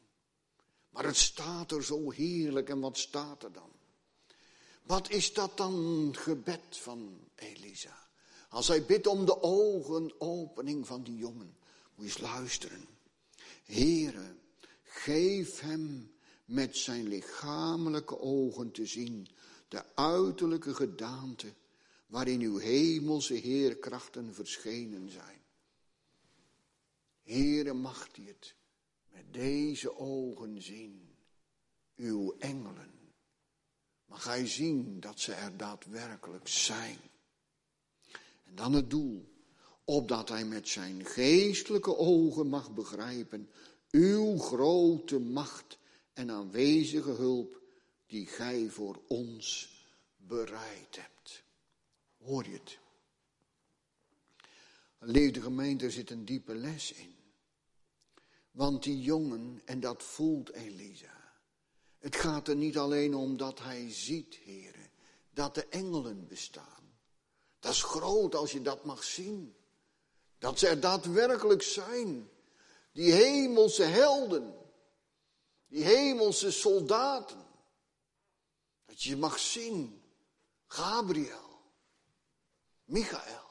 [0.91, 3.71] Maar het staat er zo heerlijk en wat staat er dan?
[4.83, 8.09] Wat is dat dan gebed van Elisa?
[8.49, 11.57] Als hij bidt om de ogenopening van die jongen,
[11.95, 12.89] moet je eens luisteren.
[13.65, 14.35] Heere,
[14.83, 16.13] geef hem
[16.45, 19.29] met zijn lichamelijke ogen te zien
[19.69, 21.55] de uiterlijke gedaante
[22.07, 25.38] waarin uw hemelse heerkrachten verschenen zijn.
[27.29, 28.55] Heere, mag hij het
[29.09, 31.17] met deze ogen zien,
[31.97, 32.99] uw engelen
[34.07, 36.99] mag hij zien dat ze er daadwerkelijk zijn.
[38.45, 39.29] En dan het doel,
[39.85, 43.51] opdat hij met zijn geestelijke ogen mag begrijpen
[43.91, 45.79] uw grote macht
[46.13, 47.63] en aanwezige hulp
[48.07, 49.77] die gij voor ons
[50.17, 51.43] bereid hebt.
[52.19, 52.79] Hoor je het?
[54.99, 57.18] Leefde gemeente zit een diepe les in.
[58.59, 61.33] Want die jongen, en dat voelt Elisa,
[61.99, 64.91] het gaat er niet alleen om dat hij ziet, heren,
[65.31, 66.99] dat de engelen bestaan.
[67.59, 69.57] Dat is groot als je dat mag zien.
[70.39, 72.31] Dat ze er daadwerkelijk zijn.
[72.93, 74.55] Die hemelse helden.
[75.67, 77.47] Die hemelse soldaten.
[78.87, 80.03] Dat je mag zien.
[80.67, 81.61] Gabriel.
[82.85, 83.47] Michael.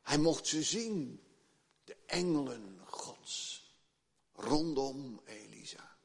[0.00, 1.22] Hij mocht ze zien.
[1.84, 2.71] De engelen.
[4.42, 5.96] Rondom Elisa.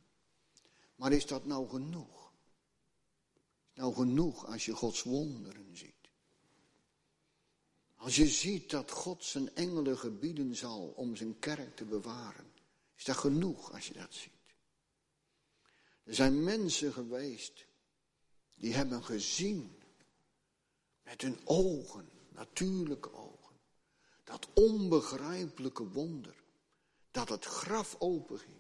[0.96, 2.32] Maar is dat nou genoeg?
[3.74, 5.94] Nou genoeg als je Gods wonderen ziet.
[7.96, 12.52] Als je ziet dat God zijn engelen gebieden zal om zijn kerk te bewaren,
[12.96, 14.32] is dat genoeg als je dat ziet.
[16.04, 17.66] Er zijn mensen geweest
[18.56, 19.76] die hebben gezien
[21.04, 23.56] met hun ogen, natuurlijke ogen,
[24.24, 26.37] dat onbegrijpelijke wonder,
[27.18, 28.58] dat het graf openging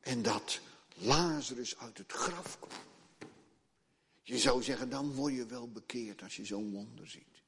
[0.00, 0.60] en dat
[0.94, 2.78] Lazarus uit het graf kwam.
[4.22, 7.42] Je zou zeggen, dan word je wel bekeerd als je zo'n wonder ziet.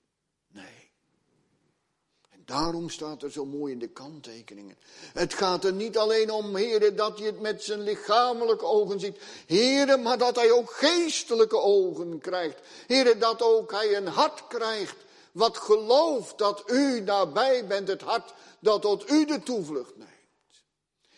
[0.48, 0.90] Nee.
[2.28, 4.76] En daarom staat er zo mooi in de kanttekeningen.
[5.12, 9.18] Het gaat er niet alleen om, heren, dat je het met zijn lichamelijke ogen ziet.
[9.46, 12.60] Heren, maar dat hij ook geestelijke ogen krijgt.
[12.86, 14.96] Heren, dat ook hij een hart krijgt.
[15.32, 20.10] Wat gelooft dat u nabij bent, het hart dat tot u de toevlucht neemt.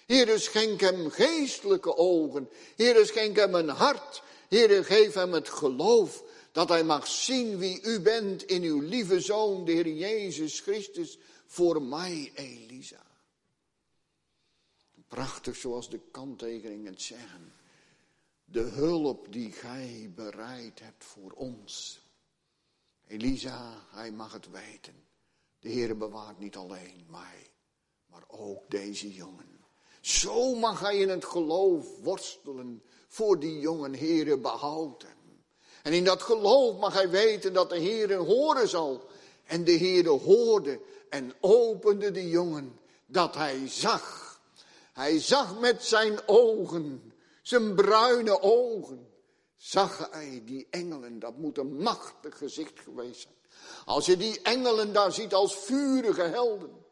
[0.07, 2.49] Heere, schenk hem geestelijke ogen.
[2.77, 4.23] Heere, schenk hem een hart.
[4.49, 9.21] Heere, geef hem het geloof dat hij mag zien wie u bent in uw lieve
[9.21, 13.03] Zoon, de Heer Jezus Christus, voor mij, Elisa.
[15.09, 17.53] Prachtig zoals de kanttekeningen zeggen.
[18.45, 22.04] De hulp die gij bereid hebt voor ons.
[23.07, 24.95] Elisa, hij mag het weten.
[25.59, 27.51] De Heer bewaart niet alleen mij,
[28.07, 29.65] maar ook deze jongen.
[30.01, 35.09] Zo mag hij in het geloof worstelen voor die jongen, Heere, behouden.
[35.83, 39.09] En in dat geloof mag hij weten dat de Heere horen zal.
[39.45, 44.41] En de Heere hoorde en opende de jongen dat hij zag.
[44.93, 49.09] Hij zag met zijn ogen, zijn bruine ogen,
[49.65, 51.19] zag hij die engelen.
[51.19, 53.35] Dat moet een machtig gezicht geweest zijn.
[53.85, 56.85] Als je die engelen daar ziet als vurige helden.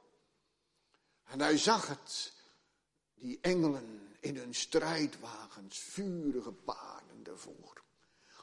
[1.25, 2.33] En hij zag het
[3.14, 7.83] die engelen in hun strijdwagens, vurige paarden ervoor.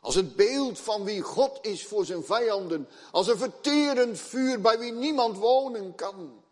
[0.02, 4.80] Als het beeld van wie God is voor zijn vijanden, als een verterend vuur bij
[4.80, 6.44] wie niemand wonen kan.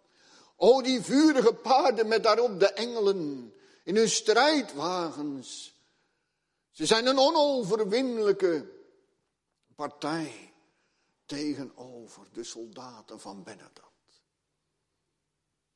[0.55, 3.53] O, die vurige paarden met daarop de engelen
[3.83, 5.76] in hun strijdwagens.
[6.77, 8.71] Ze zijn een onoverwinnelijke
[9.75, 10.53] partij
[11.25, 13.91] tegenover de soldaten van Benadad.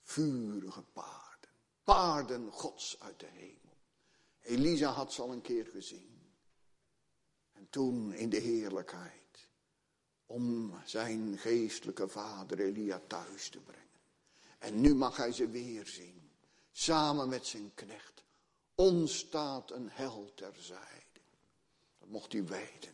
[0.01, 1.49] Vurige paarden
[1.83, 3.77] paarden gods uit de hemel.
[4.41, 6.33] Elisa had ze al een keer gezien.
[7.53, 9.47] En toen in de heerlijkheid.
[10.25, 13.99] Om zijn geestelijke vader Elia thuis te brengen.
[14.59, 16.31] En nu mag hij ze weer zien.
[16.71, 18.23] Samen met zijn knecht.
[18.81, 21.21] Ons staat een held terzijde.
[21.99, 22.93] Dat mocht hij weten.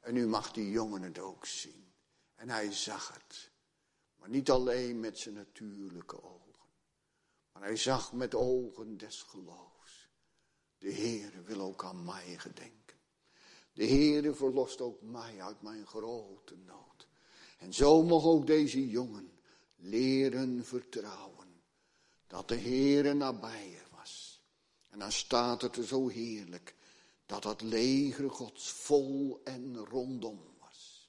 [0.00, 1.92] En nu mag die jongen het ook zien.
[2.34, 3.50] En hij zag het.
[4.16, 6.68] Maar niet alleen met zijn natuurlijke ogen.
[7.52, 10.08] Maar hij zag met ogen des geloofs.
[10.78, 12.98] De Heere wil ook aan mij gedenken.
[13.72, 17.08] De Heere verlost ook mij uit mijn grote nood.
[17.58, 19.32] En zo mag ook deze jongen
[19.76, 21.62] leren vertrouwen.
[22.26, 23.87] Dat de Heere nabij was.
[24.90, 26.74] En dan staat het er zo heerlijk.
[27.26, 31.08] Dat dat leger gods vol en rondom was.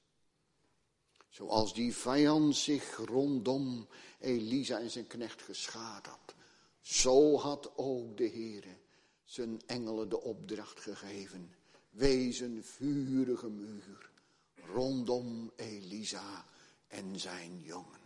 [1.28, 6.34] Zoals die vijand zich rondom Elisa en zijn knecht geschaad had.
[6.80, 8.76] Zo had ook de Heere
[9.24, 11.54] zijn engelen de opdracht gegeven.
[11.90, 14.10] Wees een vurige muur
[14.54, 16.46] rondom Elisa
[16.86, 18.00] en zijn jongen.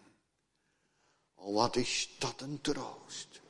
[1.34, 3.40] Oh, wat is dat een troost.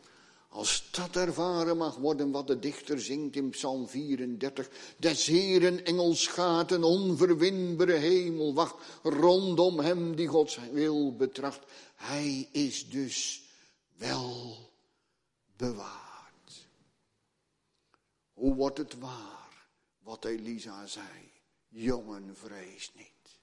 [0.54, 4.70] Als dat ervaren mag worden wat de dichter zingt in Psalm 34.
[4.96, 11.60] Des Heeren engels gaat een onverwinbare hemel wacht rondom hem die Gods wil betracht.
[11.94, 13.42] Hij is dus
[13.96, 14.56] wel
[15.56, 16.66] bewaard.
[18.32, 19.68] Hoe wordt het waar
[20.02, 21.32] wat Elisa zei?
[21.68, 23.38] Jongen, vrees niet.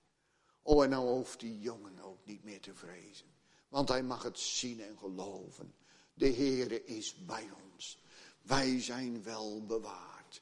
[0.62, 3.28] Oh, en nou hoeft die jongen ook niet meer te vrezen.
[3.68, 5.74] Want hij mag het zien en geloven.
[6.14, 7.99] De Heere is bij ons.
[8.41, 10.41] Wij zijn wel bewaard.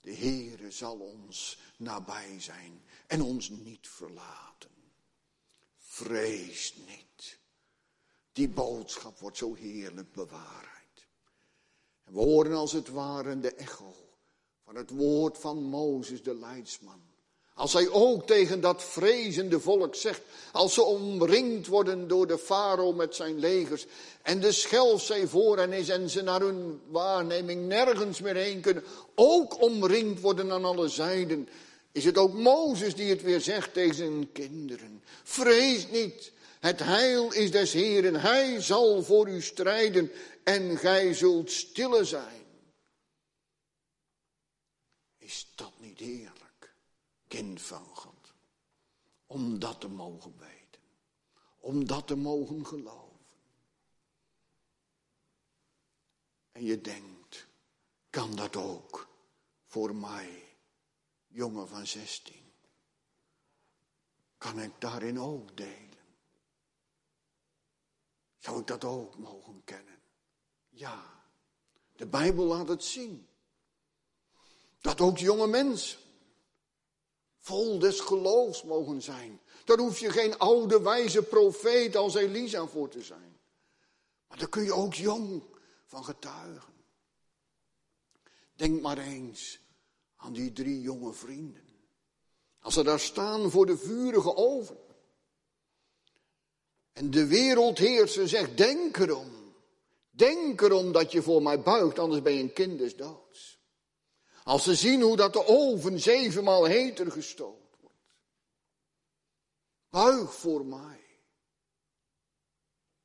[0.00, 4.70] De Heere zal ons nabij zijn en ons niet verlaten.
[5.76, 7.38] Vrees niet.
[8.32, 11.06] Die boodschap wordt zo heerlijk bewaard.
[12.04, 13.94] We horen als het ware de echo
[14.64, 17.09] van het woord van Mozes, de leidsman.
[17.54, 20.20] Als hij ook tegen dat vrezende volk zegt,
[20.52, 23.86] als ze omringd worden door de farao met zijn legers
[24.22, 28.84] en de schelzee voor hen is en ze naar hun waarneming nergens meer heen kunnen,
[29.14, 31.48] ook omringd worden aan alle zijden,
[31.92, 35.02] is het ook Mozes die het weer zegt tegen zijn kinderen.
[35.22, 40.10] Vrees niet, het heil is des Heeren, hij zal voor u strijden
[40.44, 42.44] en gij zult stille zijn.
[45.18, 46.49] Is dat niet heerlijk,
[47.30, 48.34] kind van God,
[49.26, 50.60] om dat te mogen weten?
[51.60, 53.18] om dat te mogen geloven.
[56.52, 57.46] En je denkt,
[58.10, 59.08] kan dat ook
[59.64, 60.56] voor mij,
[61.26, 62.52] jongen van 16?
[64.38, 65.88] Kan ik daarin ook delen?
[68.38, 69.98] Zou ik dat ook mogen kennen?
[70.68, 71.24] Ja,
[71.96, 73.28] de Bijbel laat het zien.
[74.80, 76.00] Dat ook jonge mensen
[77.50, 79.40] vol des geloofs mogen zijn.
[79.64, 83.38] Daar hoef je geen oude wijze profeet als Elisa voor te zijn.
[84.28, 85.42] Maar daar kun je ook jong
[85.86, 86.72] van getuigen.
[88.56, 89.60] Denk maar eens
[90.16, 91.68] aan die drie jonge vrienden.
[92.60, 94.78] Als ze daar staan voor de vurige oven.
[96.92, 99.30] En de wereldheerser zegt, denk erom.
[100.10, 103.59] Denk erom dat je voor mij buigt, anders ben je een kind des doods.
[104.50, 108.14] Als ze zien hoe dat de oven zevenmaal heter gestoot wordt.
[109.88, 111.00] Buig voor mij.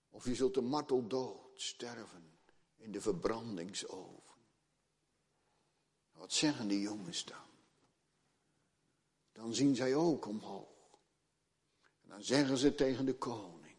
[0.10, 2.40] Of je zult de marteldood sterven
[2.76, 4.40] in de verbrandingsoven.
[6.12, 7.50] Wat zeggen die jongens dan?
[9.32, 11.00] Dan zien zij ook omhoog.
[12.02, 13.78] En dan zeggen ze tegen de koning,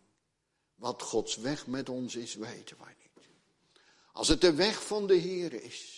[0.74, 3.28] wat Gods weg met ons is, weten wij niet.
[4.12, 5.95] Als het de weg van de Heer is,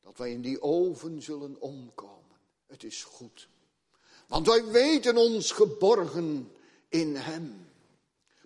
[0.00, 3.48] dat wij in die oven zullen omkomen, het is goed.
[4.26, 6.52] Want wij weten ons geborgen
[6.88, 7.68] in Hem.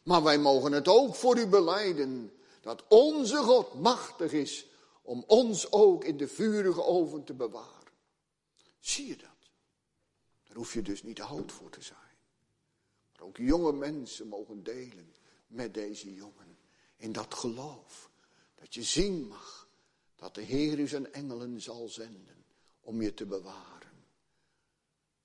[0.02, 4.66] Maar wij mogen het ook voor u beleiden, dat onze God machtig is
[5.02, 7.92] om ons ook in de vurige oven te bewaren.
[8.80, 9.28] Zie je dat?
[10.44, 11.98] Daar hoef je dus niet oud voor te zijn.
[13.12, 15.14] Maar ook jonge mensen mogen delen
[15.46, 16.58] met deze jongen
[16.96, 18.10] in dat geloof.
[18.54, 19.63] Dat je zien mag
[20.24, 22.44] dat de Heer zijn engelen zal zenden
[22.80, 23.92] om je te bewaren.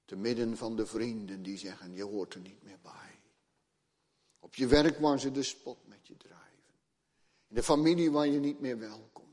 [0.06, 3.20] Te midden van de vrienden die zeggen, je hoort er niet meer bij.
[4.40, 6.74] Op je werk waar ze de spot met je drijven.
[7.48, 9.28] In de familie waar je niet meer welkom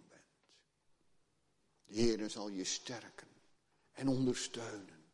[1.87, 3.29] de Heer zal je sterken
[3.93, 5.05] en ondersteunen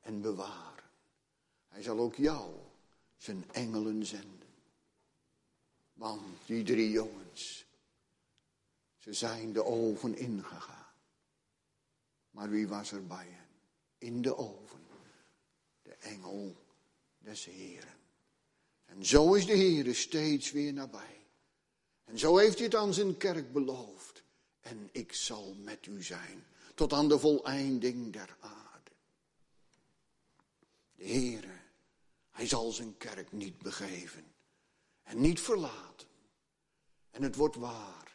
[0.00, 0.90] en bewaren.
[1.68, 2.54] Hij zal ook jou
[3.16, 4.48] zijn engelen zenden.
[5.92, 7.67] Want die drie jongens,
[9.08, 10.92] ze zijn de oven ingegaan.
[12.30, 13.48] Maar wie was er bij hen?
[13.98, 14.86] In de oven,
[15.82, 16.56] de engel
[17.18, 17.96] des Heren.
[18.84, 21.26] En zo is de Heer steeds weer nabij.
[22.04, 24.22] En zo heeft hij het aan zijn kerk beloofd
[24.60, 26.44] en ik zal met u zijn
[26.74, 28.90] tot aan de voleinding der aarde.
[30.94, 31.60] De Heere,
[32.30, 34.34] hij zal zijn kerk niet begeven
[35.02, 36.08] en niet verlaten.
[37.10, 38.07] En het wordt waar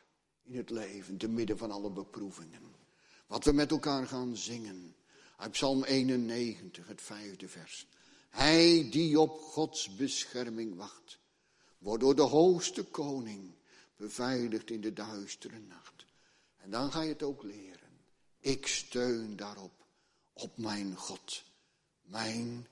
[0.43, 2.61] in het leven, te midden van alle beproevingen.
[3.27, 4.95] Wat we met elkaar gaan zingen.
[5.37, 7.87] Uit Psalm 91, het vijfde vers.
[8.29, 11.19] Hij die op Gods bescherming wacht,
[11.77, 13.53] wordt door de hoogste koning
[13.95, 16.05] beveiligd in de duistere nacht.
[16.57, 17.99] En dan ga je het ook leren.
[18.39, 19.85] Ik steun daarop,
[20.33, 21.43] op mijn God,
[22.01, 22.67] mijn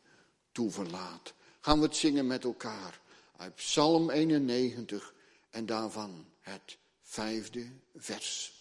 [0.52, 1.34] toeverlaat.
[1.60, 3.02] Gaan we het zingen met elkaar
[3.38, 5.14] uit Psalm 91
[5.50, 6.78] en daarvan het
[7.12, 8.52] vijfde vers.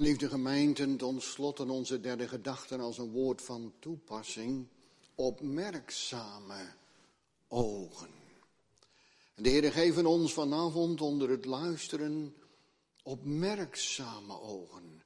[0.00, 4.66] Liefde gemeenten, tot onze derde gedachte als een woord van toepassing.
[5.14, 6.72] Opmerkzame
[7.48, 8.10] ogen.
[9.34, 12.34] En de Heer geven ons vanavond onder het luisteren
[13.02, 15.02] opmerkzame ogen.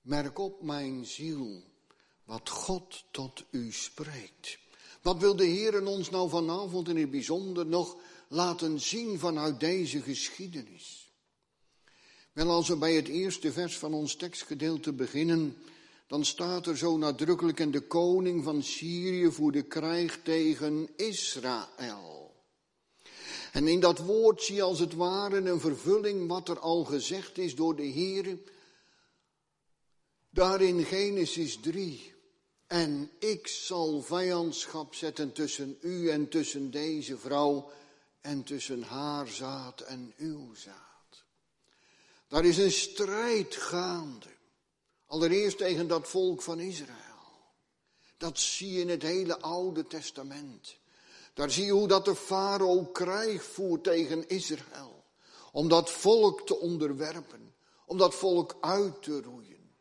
[0.00, 1.62] Merk op mijn ziel
[2.24, 4.58] wat God tot u spreekt.
[5.02, 7.96] Wat wil de Heer ons nou vanavond in het bijzonder nog
[8.28, 11.07] laten zien vanuit deze geschiedenis?
[12.38, 15.56] Wel, als we bij het eerste vers van ons tekstgedeelte beginnen,
[16.06, 22.34] dan staat er zo nadrukkelijk: En de koning van Syrië voerde krijg tegen Israël.
[23.52, 27.38] En in dat woord zie je als het ware een vervulling wat er al gezegd
[27.38, 28.38] is door de Heer.
[30.30, 32.14] Daar in Genesis 3.
[32.66, 37.70] En ik zal vijandschap zetten tussen u en tussen deze vrouw
[38.20, 40.87] en tussen haar zaad en uw zaad.
[42.28, 44.26] Daar is een strijd gaande.
[45.06, 46.96] Allereerst tegen dat volk van Israël.
[48.16, 50.76] Dat zie je in het hele Oude Testament.
[51.34, 55.04] Daar zie je hoe dat de farao krijg voert tegen Israël.
[55.52, 57.54] Om dat volk te onderwerpen.
[57.86, 59.74] Om dat volk uit te roeien.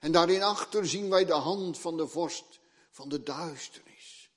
[0.00, 4.30] En daarin achter zien wij de hand van de vorst van de duisternis.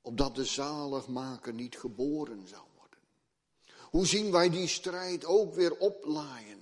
[0.00, 2.98] Opdat de zaligmaker niet geboren zou worden.
[3.90, 6.57] Hoe zien wij die strijd ook weer oplaaien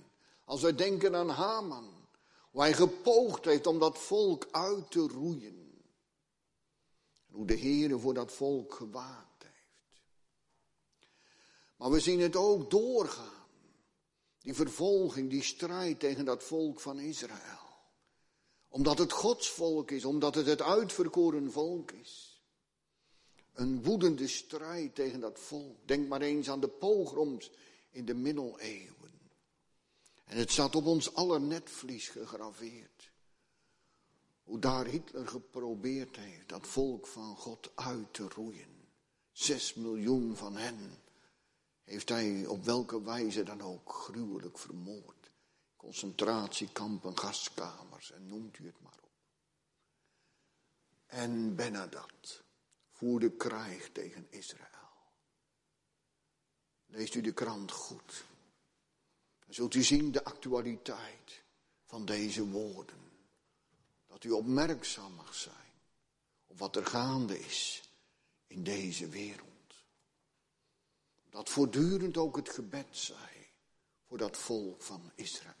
[0.47, 2.07] als wij denken aan Haman,
[2.51, 5.83] hoe hij gepoogd heeft om dat volk uit te roeien.
[7.31, 10.01] Hoe de Heer voor dat volk gewaakt heeft.
[11.75, 13.45] Maar we zien het ook doorgaan.
[14.41, 17.67] Die vervolging, die strijd tegen dat volk van Israël.
[18.67, 22.41] Omdat het Gods volk is, omdat het het uitverkoren volk is.
[23.53, 25.87] Een woedende strijd tegen dat volk.
[25.87, 27.51] Denk maar eens aan de pogroms
[27.89, 28.96] in de middeleeuwen.
[30.27, 33.11] En het zat op ons aller netvlies gegraveerd.
[34.43, 38.89] Hoe daar Hitler geprobeerd heeft dat volk van God uit te roeien.
[39.31, 41.01] Zes miljoen van hen
[41.83, 45.31] heeft hij op welke wijze dan ook gruwelijk vermoord.
[45.75, 49.11] Concentratiekampen, gaskamers en noemt u het maar op.
[51.05, 52.43] En Benadat
[52.91, 54.65] voerde krijg tegen Israël.
[56.85, 58.25] Leest u de krant goed.
[59.47, 61.43] Dan zult u zien de actualiteit
[61.85, 63.11] van deze woorden.
[64.07, 65.71] Dat u opmerkzaam mag zijn
[66.47, 67.81] op wat er gaande is
[68.47, 69.47] in deze wereld.
[71.29, 73.49] Dat voortdurend ook het gebed zij
[74.07, 75.55] voor dat volk van Israël.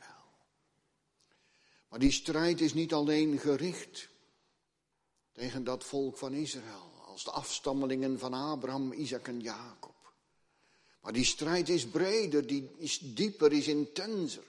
[1.89, 4.09] Maar die strijd is niet alleen gericht
[5.31, 9.96] tegen dat volk van Israël, als de afstammelingen van Abraham, Isaac en Jacob.
[11.07, 14.43] Maar die strijd is breder, die is dieper, is intenser.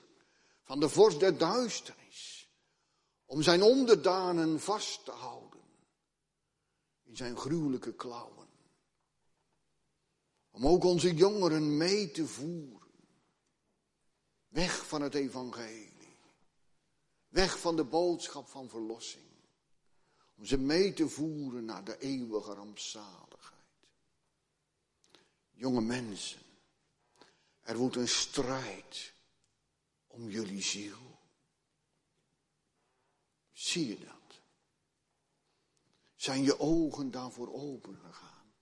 [0.63, 2.49] Van de vorst der duisternis.
[3.25, 5.61] Om zijn onderdanen vast te houden.
[7.05, 8.49] In zijn gruwelijke klauwen.
[10.51, 12.93] Om ook onze jongeren mee te voeren.
[14.49, 16.17] Weg van het evangelie.
[17.29, 19.27] Weg van de boodschap van verlossing.
[20.37, 23.57] Om ze mee te voeren naar de eeuwige rampzaligheid.
[25.51, 26.47] Jonge mensen.
[27.69, 29.13] Er wordt een strijd
[30.07, 31.19] om jullie ziel.
[33.53, 34.41] Zie je dat?
[36.17, 38.53] Zijn je ogen daarvoor open gegaan?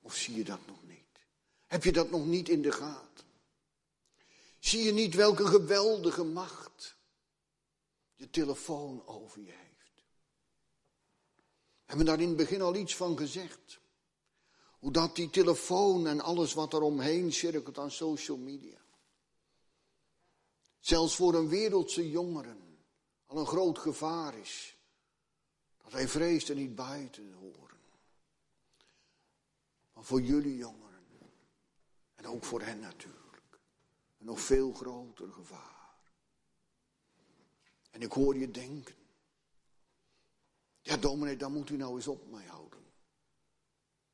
[0.00, 1.18] Of zie je dat nog niet?
[1.66, 3.26] Heb je dat nog niet in de gaten?
[4.58, 6.96] Zie je niet welke geweldige macht
[8.14, 10.04] je telefoon over je heeft?
[11.56, 13.80] We hebben daar in het begin al iets van gezegd.
[14.82, 18.78] Hoe dat die telefoon en alles wat er omheen cirkelt aan social media.
[20.80, 22.78] Zelfs voor een wereldse jongeren
[23.26, 24.76] al een groot gevaar is.
[25.82, 27.78] Dat hij vreest er niet bij te horen.
[29.92, 31.06] Maar voor jullie jongeren.
[32.14, 33.58] En ook voor hen natuurlijk.
[34.18, 35.94] Een nog veel groter gevaar.
[37.90, 38.94] En ik hoor je denken.
[40.80, 42.81] Ja, dominee, daar moet u nou eens op mee houden.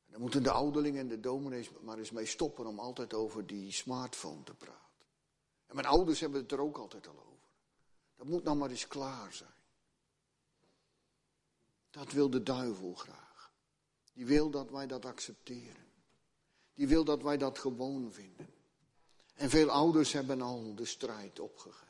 [0.09, 3.71] Dan moeten de ouderlingen en de dominees maar eens mee stoppen om altijd over die
[3.71, 5.05] smartphone te praten.
[5.67, 7.29] En mijn ouders hebben het er ook altijd al over.
[8.15, 9.53] Dat moet nou maar eens klaar zijn.
[11.89, 13.51] Dat wil de duivel graag.
[14.13, 15.87] Die wil dat wij dat accepteren.
[16.73, 18.53] Die wil dat wij dat gewoon vinden.
[19.35, 21.87] En veel ouders hebben al de strijd opgegeven.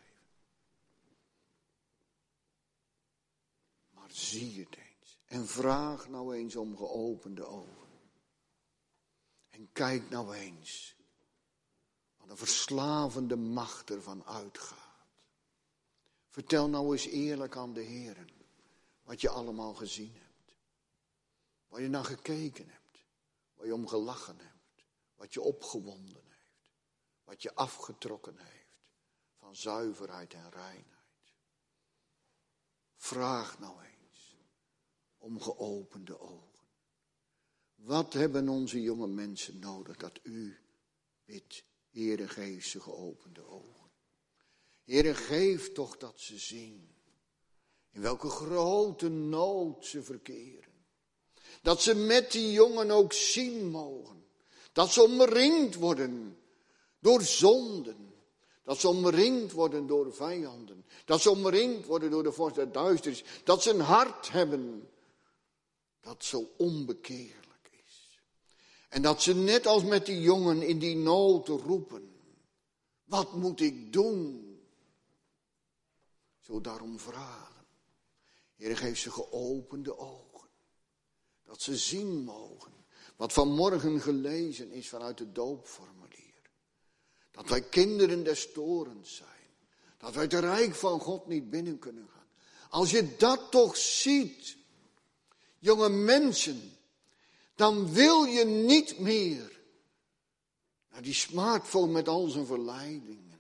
[3.90, 5.18] Maar zie het eens.
[5.26, 7.89] En vraag nou eens om geopende ogen.
[9.60, 10.96] En kijk nou eens
[12.18, 15.06] wat een verslavende macht ervan uitgaat.
[16.28, 18.34] Vertel nou eens eerlijk aan de Heer
[19.04, 20.56] wat je allemaal gezien hebt.
[21.68, 23.06] Waar je naar gekeken hebt.
[23.54, 24.86] Waar je om gelachen hebt.
[25.16, 26.72] Wat je opgewonden heeft.
[27.24, 28.78] Wat je afgetrokken heeft
[29.40, 31.34] van zuiverheid en reinheid.
[32.96, 34.36] Vraag nou eens
[35.18, 36.49] om geopende ogen.
[37.84, 40.58] Wat hebben onze jonge mensen nodig dat u
[41.26, 43.90] bidt, Heere, geef ze geopende ogen.
[44.84, 46.90] Heere, geef toch dat ze zien
[47.92, 50.74] in welke grote nood ze verkeren.
[51.62, 54.26] Dat ze met die jongen ook zien mogen.
[54.72, 56.38] Dat ze omringd worden
[57.00, 58.14] door zonden.
[58.64, 60.86] Dat ze omringd worden door vijanden.
[61.06, 63.24] Dat ze omringd worden door de vorst der duisternis.
[63.44, 64.90] Dat ze een hart hebben
[66.02, 67.49] dat zo onbekeerlijk is.
[68.90, 72.10] En dat ze net als met die jongen in die nood roepen.
[73.04, 74.48] Wat moet ik doen?
[76.40, 77.66] Zo daarom vragen.
[78.56, 80.50] Heer, geef ze geopende ogen.
[81.44, 82.72] Dat ze zien mogen.
[83.16, 86.50] Wat vanmorgen gelezen is vanuit het doopformulier.
[87.32, 89.30] Dat wij kinderen des torens zijn.
[89.98, 92.28] Dat wij het rijk van God niet binnen kunnen gaan.
[92.70, 94.58] Als je dat toch ziet,
[95.60, 96.78] jonge mensen,
[97.60, 99.62] dan wil je niet meer
[100.90, 103.40] naar die smartphone met al zijn verleidingen.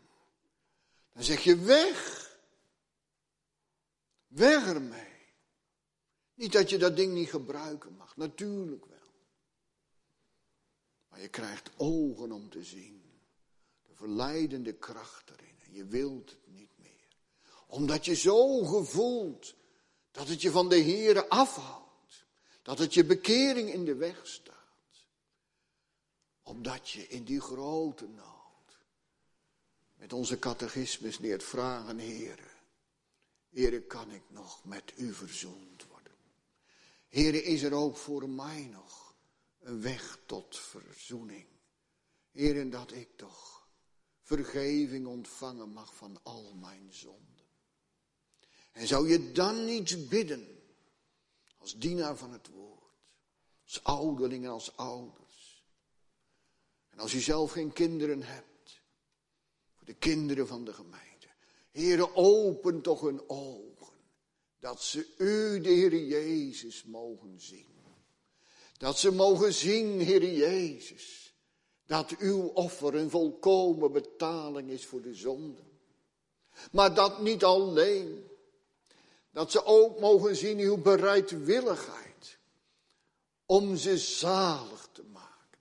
[1.13, 2.30] Dan zeg je weg.
[4.28, 5.34] Weg ermee.
[6.34, 9.13] Niet dat je dat ding niet gebruiken mag, natuurlijk wel.
[11.09, 13.01] Maar je krijgt ogen om te zien.
[13.84, 15.59] De verleidende kracht erin.
[15.65, 17.07] En je wilt het niet meer.
[17.67, 19.55] Omdat je zo gevoelt
[20.11, 21.89] dat het je van de Here afhoudt.
[22.70, 25.05] Dat het je bekering in de weg staat.
[26.43, 28.78] Omdat je in die grote nood
[29.95, 32.51] met onze catechismus leert vragen, Heren.
[33.49, 36.13] Here, kan ik nog met u verzoend worden?
[37.07, 39.15] Here, is er ook voor mij nog
[39.59, 41.45] een weg tot verzoening?
[42.32, 43.67] Here, dat ik toch
[44.22, 47.45] vergeving ontvangen mag van al mijn zonden.
[48.72, 50.59] En zou je dan niet bidden,
[51.60, 52.93] als dienaar van het woord,
[53.64, 55.64] als ouderling en als ouders.
[56.89, 58.82] En als u zelf geen kinderen hebt,
[59.76, 61.28] voor de kinderen van de gemeente.
[61.72, 63.97] Heere, open toch hun ogen,
[64.60, 67.68] dat ze u, de Heer Jezus, mogen zien.
[68.78, 71.34] Dat ze mogen zien, Heer Jezus,
[71.86, 75.62] dat uw offer een volkomen betaling is voor de zonde.
[76.72, 78.28] Maar dat niet alleen,
[79.40, 82.38] dat ze ook mogen zien uw bereidwilligheid
[83.46, 85.60] om ze zalig te maken.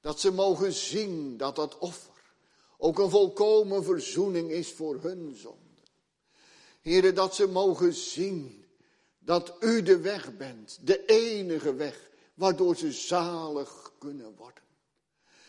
[0.00, 2.34] Dat ze mogen zien dat dat offer
[2.78, 5.80] ook een volkomen verzoening is voor hun zonde.
[6.80, 8.64] Heren, dat ze mogen zien
[9.18, 14.64] dat u de weg bent, de enige weg, waardoor ze zalig kunnen worden.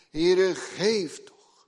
[0.09, 1.67] Heren, geef toch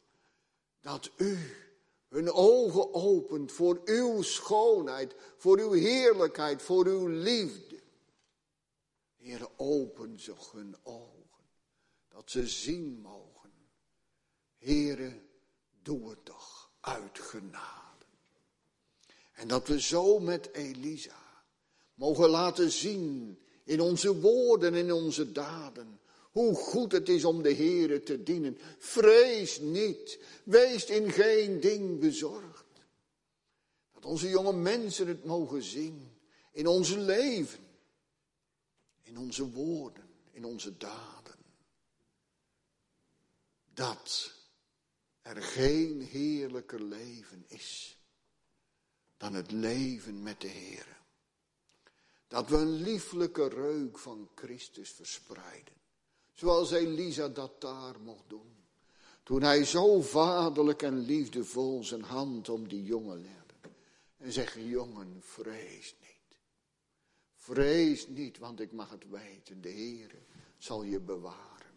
[0.82, 1.64] dat u
[2.10, 7.84] hun ogen opent voor uw schoonheid, voor uw heerlijkheid, voor uw liefde.
[9.16, 11.45] Heren, open ze hun ogen,
[12.08, 13.51] dat ze zien mogen.
[14.58, 15.30] Heren,
[15.82, 18.06] doe het toch uit genade.
[19.32, 21.43] En dat we zo met Elisa
[21.93, 25.99] mogen laten zien in onze woorden en in onze daden
[26.36, 28.57] hoe goed het is om de Heere te dienen.
[28.77, 32.65] Vrees niet, wees in geen ding bezorgd.
[33.93, 36.17] Dat onze jonge mensen het mogen zien
[36.51, 37.67] in onze leven,
[39.01, 41.36] in onze woorden, in onze daden.
[43.73, 44.33] Dat
[45.21, 47.99] er geen heerlijker leven is
[49.17, 51.01] dan het leven met de Heer.
[52.27, 55.83] Dat we een lieflijke reuk van Christus verspreiden.
[56.36, 58.53] Zoals Elisa dat daar mocht doen.
[59.23, 63.69] Toen hij zo vaderlijk en liefdevol zijn hand om die jongen legde.
[64.17, 66.39] En zegt, jongen, vrees niet.
[67.36, 69.61] Vrees niet, want ik mag het weten.
[69.61, 70.15] De Heer
[70.57, 71.73] zal je bewaren.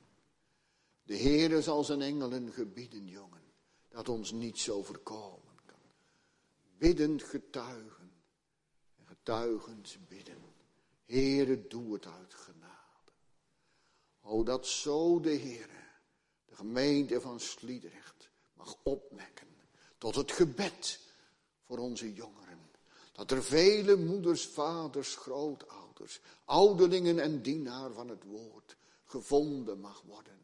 [1.03, 3.39] De Heer zal zijn engelen gebieden, jongen
[3.89, 5.81] dat ons niet zo voorkomen kan.
[6.79, 8.13] Biddend getuigen
[8.97, 10.43] en getuigend bidden.
[11.05, 12.35] Heere, doe het uit.
[14.29, 15.85] O, dat zo de Heere,
[16.45, 19.49] de gemeente van Sliedrecht, mag opwekken
[19.99, 21.01] tot het gebed
[21.65, 22.71] voor onze jongeren.
[23.13, 30.41] Dat er vele moeders, vaders, grootouders, ouderlingen en dienaar van het woord gevonden mag worden.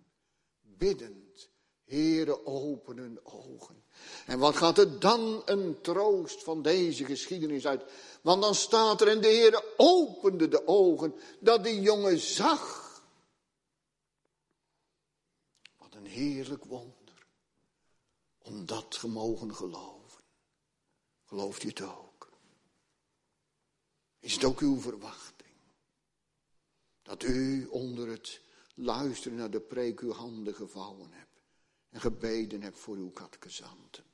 [0.61, 1.49] Biddend
[1.85, 3.85] Heere, open hun ogen.
[4.26, 7.85] En wat gaat er dan een troost van deze geschiedenis uit?
[8.22, 12.82] Want dan staat er en de Heere opende de ogen dat die jongen zag.
[15.78, 17.26] Wat een heerlijk wonder.
[18.38, 20.22] Om dat gemogen geloven.
[21.24, 22.30] Gelooft u het ook?
[24.18, 25.56] Is het ook uw verwachting?
[27.02, 28.40] Dat u onder het
[28.74, 31.40] luisteren naar de preek uw handen gevouwen hebt.
[31.90, 34.04] En gebeden hebt voor uw katkezanten.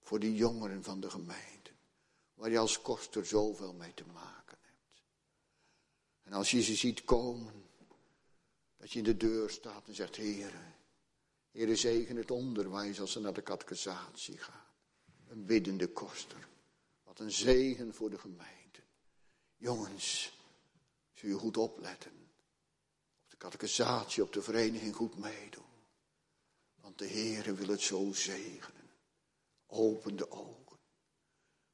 [0.00, 1.70] Voor die jongeren van de gemeente.
[2.34, 5.02] Waar je als koster zoveel mee te maken hebt.
[6.22, 7.66] En als je ze ziet komen.
[8.76, 10.77] Dat je in de deur staat en zegt, heren.
[11.58, 14.66] Heren zegen het onderwijs als ze naar de katkezatie gaan.
[15.28, 16.48] Een biddende koster.
[17.04, 18.80] Wat een zegen voor de gemeente.
[19.56, 20.38] Jongens,
[21.12, 22.10] zul je goed opletten.
[23.24, 25.64] Op de catechisatie, op de vereniging goed meedoen.
[26.80, 28.90] Want de Heere wil het zo zegenen.
[29.66, 30.78] Open de ogen.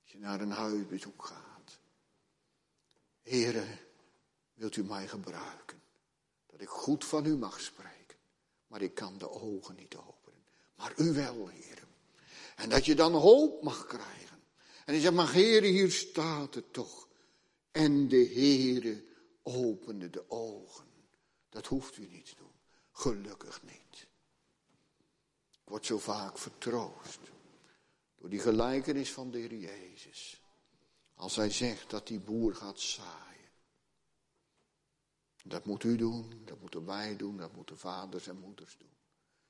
[0.03, 1.79] Als je naar een huisbezoek gaat.
[3.23, 3.79] Heere,
[4.55, 5.83] wilt u mij gebruiken?
[6.47, 7.94] Dat ik goed van u mag spreken.
[8.75, 10.41] Maar ik kan de ogen niet openen.
[10.77, 11.81] Maar u wel, Heere.
[12.57, 14.43] En dat je dan hoop mag krijgen.
[14.85, 17.09] En je zegt, maar Heere, hier staat het toch.
[17.71, 19.05] En de Heere
[19.43, 20.85] opende de ogen.
[21.49, 22.53] Dat hoeft u niet te doen.
[22.93, 24.07] Gelukkig niet.
[25.51, 27.21] Ik word zo vaak vertroost
[28.17, 30.43] door die gelijkenis van de Heer Jezus.
[31.15, 33.34] Als hij zegt dat die boer gaat zaaien.
[35.47, 38.97] Dat moet u doen, dat moeten wij doen, dat moeten vaders en moeders doen.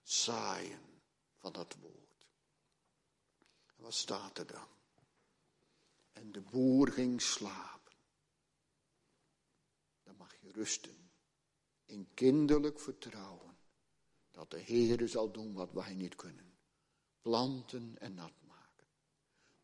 [0.03, 0.81] Zaaien
[1.37, 2.27] van dat woord.
[3.77, 4.69] En wat staat er dan?
[6.13, 7.93] En de boer ging slapen.
[10.03, 11.11] Dan mag je rusten
[11.85, 13.57] in kinderlijk vertrouwen
[14.31, 16.59] dat de Heere zal doen wat wij niet kunnen.
[17.21, 18.87] Planten en nat maken.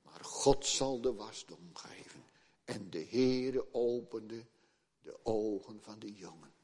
[0.02, 2.24] Maar God zal de wasdom geven.
[2.64, 4.46] En de Heere opende
[5.02, 6.54] de ogen van de jongen.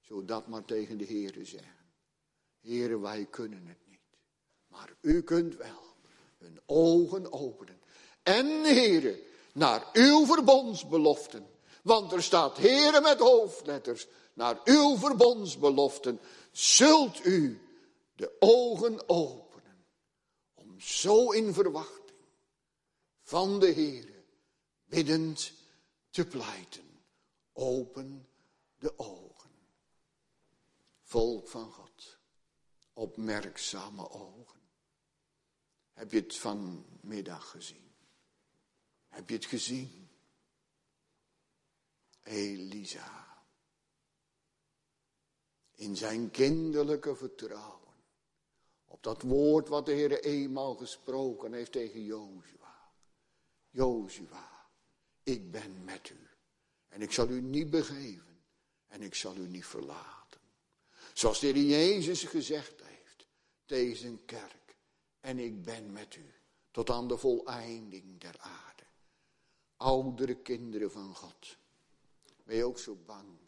[0.00, 1.92] Zodat maar tegen de Heere zeggen.
[2.60, 3.98] Heere, wij kunnen het niet.
[4.66, 5.96] Maar u kunt wel
[6.38, 7.80] hun ogen openen.
[8.22, 9.22] En Heere,
[9.52, 11.46] naar uw verbondsbeloften.
[11.82, 14.06] Want er staat Heere met hoofdletters.
[14.34, 16.20] Naar uw verbondsbeloften
[16.52, 17.60] zult u
[18.14, 19.84] de ogen openen.
[20.54, 22.18] Om zo in verwachting
[23.22, 24.24] van de Heere
[24.84, 25.52] biddend
[26.10, 26.87] te pleiten.
[27.60, 28.28] Open
[28.78, 29.50] de ogen.
[31.02, 32.18] Volk van God.
[32.92, 34.60] Opmerkzame ogen.
[35.92, 37.92] Heb je het vanmiddag gezien?
[39.08, 40.08] Heb je het gezien?
[42.22, 43.28] Elisa
[45.78, 47.94] in zijn kinderlijke vertrouwen.
[48.84, 52.90] Op dat woord wat de Heer eenmaal gesproken heeft tegen Jozua.
[53.70, 54.66] Jozua,
[55.22, 56.27] ik ben met u.
[56.88, 58.42] En ik zal u niet begeven.
[58.86, 60.40] En ik zal u niet verlaten.
[61.12, 64.76] Zoals de Heer Jezus gezegd heeft zijn kerk.
[65.20, 66.34] En ik ben met u
[66.70, 68.84] tot aan de voleinding der aarde.
[69.76, 71.56] Oudere kinderen van God.
[72.44, 73.38] Ben je ook zo bang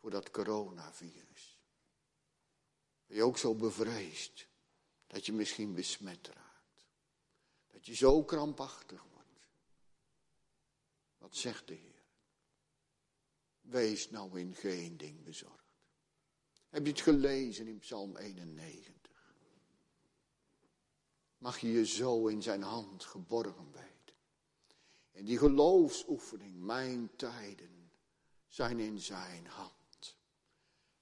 [0.00, 1.58] voor dat coronavirus?
[3.06, 4.46] Ben je ook zo bevreesd
[5.06, 6.86] dat je misschien besmet raakt?
[7.70, 9.48] Dat je zo krampachtig wordt?
[11.18, 11.93] Wat zegt de Heer?
[13.64, 15.64] Wees nou in geen ding bezorgd.
[16.68, 18.92] Heb je het gelezen in Psalm 91?
[21.38, 24.16] Mag je je zo in zijn hand geborgen weten?
[25.12, 27.90] En die geloofsoefening, mijn tijden,
[28.48, 30.16] zijn in zijn hand.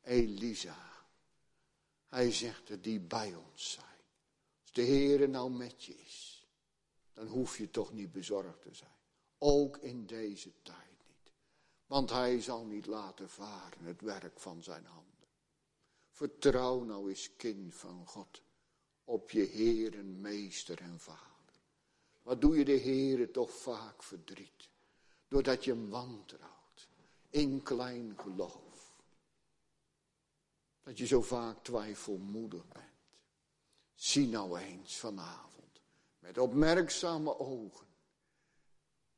[0.03, 0.91] Elisa.
[2.09, 4.01] Hij zegt er die bij ons zijn.
[4.63, 6.47] Als de Heer nou met je is,
[7.13, 8.97] dan hoef je toch niet bezorgd te zijn.
[9.39, 10.92] Ook in deze tijd.
[11.93, 15.29] Want hij zal niet laten varen het werk van zijn handen.
[16.11, 18.43] Vertrouw nou eens kind van God
[19.05, 21.61] op je Heer en Meester en Vader.
[22.23, 24.69] Wat doe je de Heer toch vaak verdriet.
[25.29, 26.89] Doordat je hem wantrouwt
[27.31, 28.95] in klein geloof.
[30.83, 33.19] Dat je zo vaak twijfelmoedig bent.
[33.95, 35.81] Zie nou eens vanavond
[36.19, 37.87] met opmerkzame ogen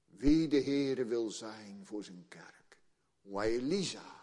[0.04, 2.63] wie de Heere wil zijn voor zijn kerk.
[3.32, 4.14] Hij Elisa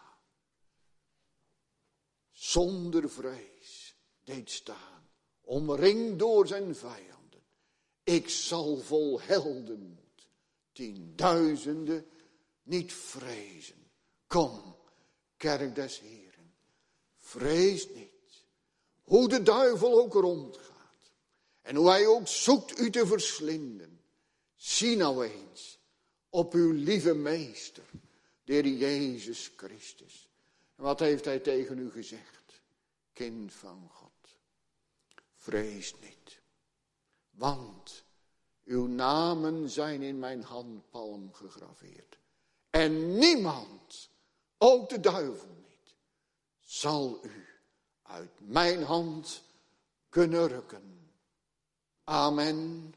[2.30, 5.08] zonder vrees deed staan,
[5.40, 7.42] omringd door zijn vijanden.
[8.04, 10.28] Ik zal vol heldenmoed
[10.72, 12.06] tienduizenden
[12.62, 13.90] niet vrezen.
[14.26, 14.76] Kom,
[15.36, 16.54] kerk des Heeren.
[17.16, 18.10] Vrees niet.
[19.02, 20.70] hoe de duivel ook rondgaat.
[21.62, 24.00] En hoe hij ook zoekt u te verslinden.
[24.54, 25.78] Zie nou eens
[26.30, 27.84] op uw lieve meester,
[28.44, 30.28] de Heer Jezus Christus.
[30.76, 32.62] En wat heeft hij tegen u gezegd?
[33.12, 34.36] Kind van God,
[35.34, 36.40] vrees niet,
[37.30, 38.04] want
[38.64, 42.18] uw namen zijn in mijn handpalm gegraveerd.
[42.70, 44.10] En niemand,
[44.58, 45.94] ook de duivel niet,
[46.60, 47.46] zal u
[48.02, 49.42] uit mijn hand
[50.08, 51.10] kunnen rukken.
[52.04, 52.94] Amen.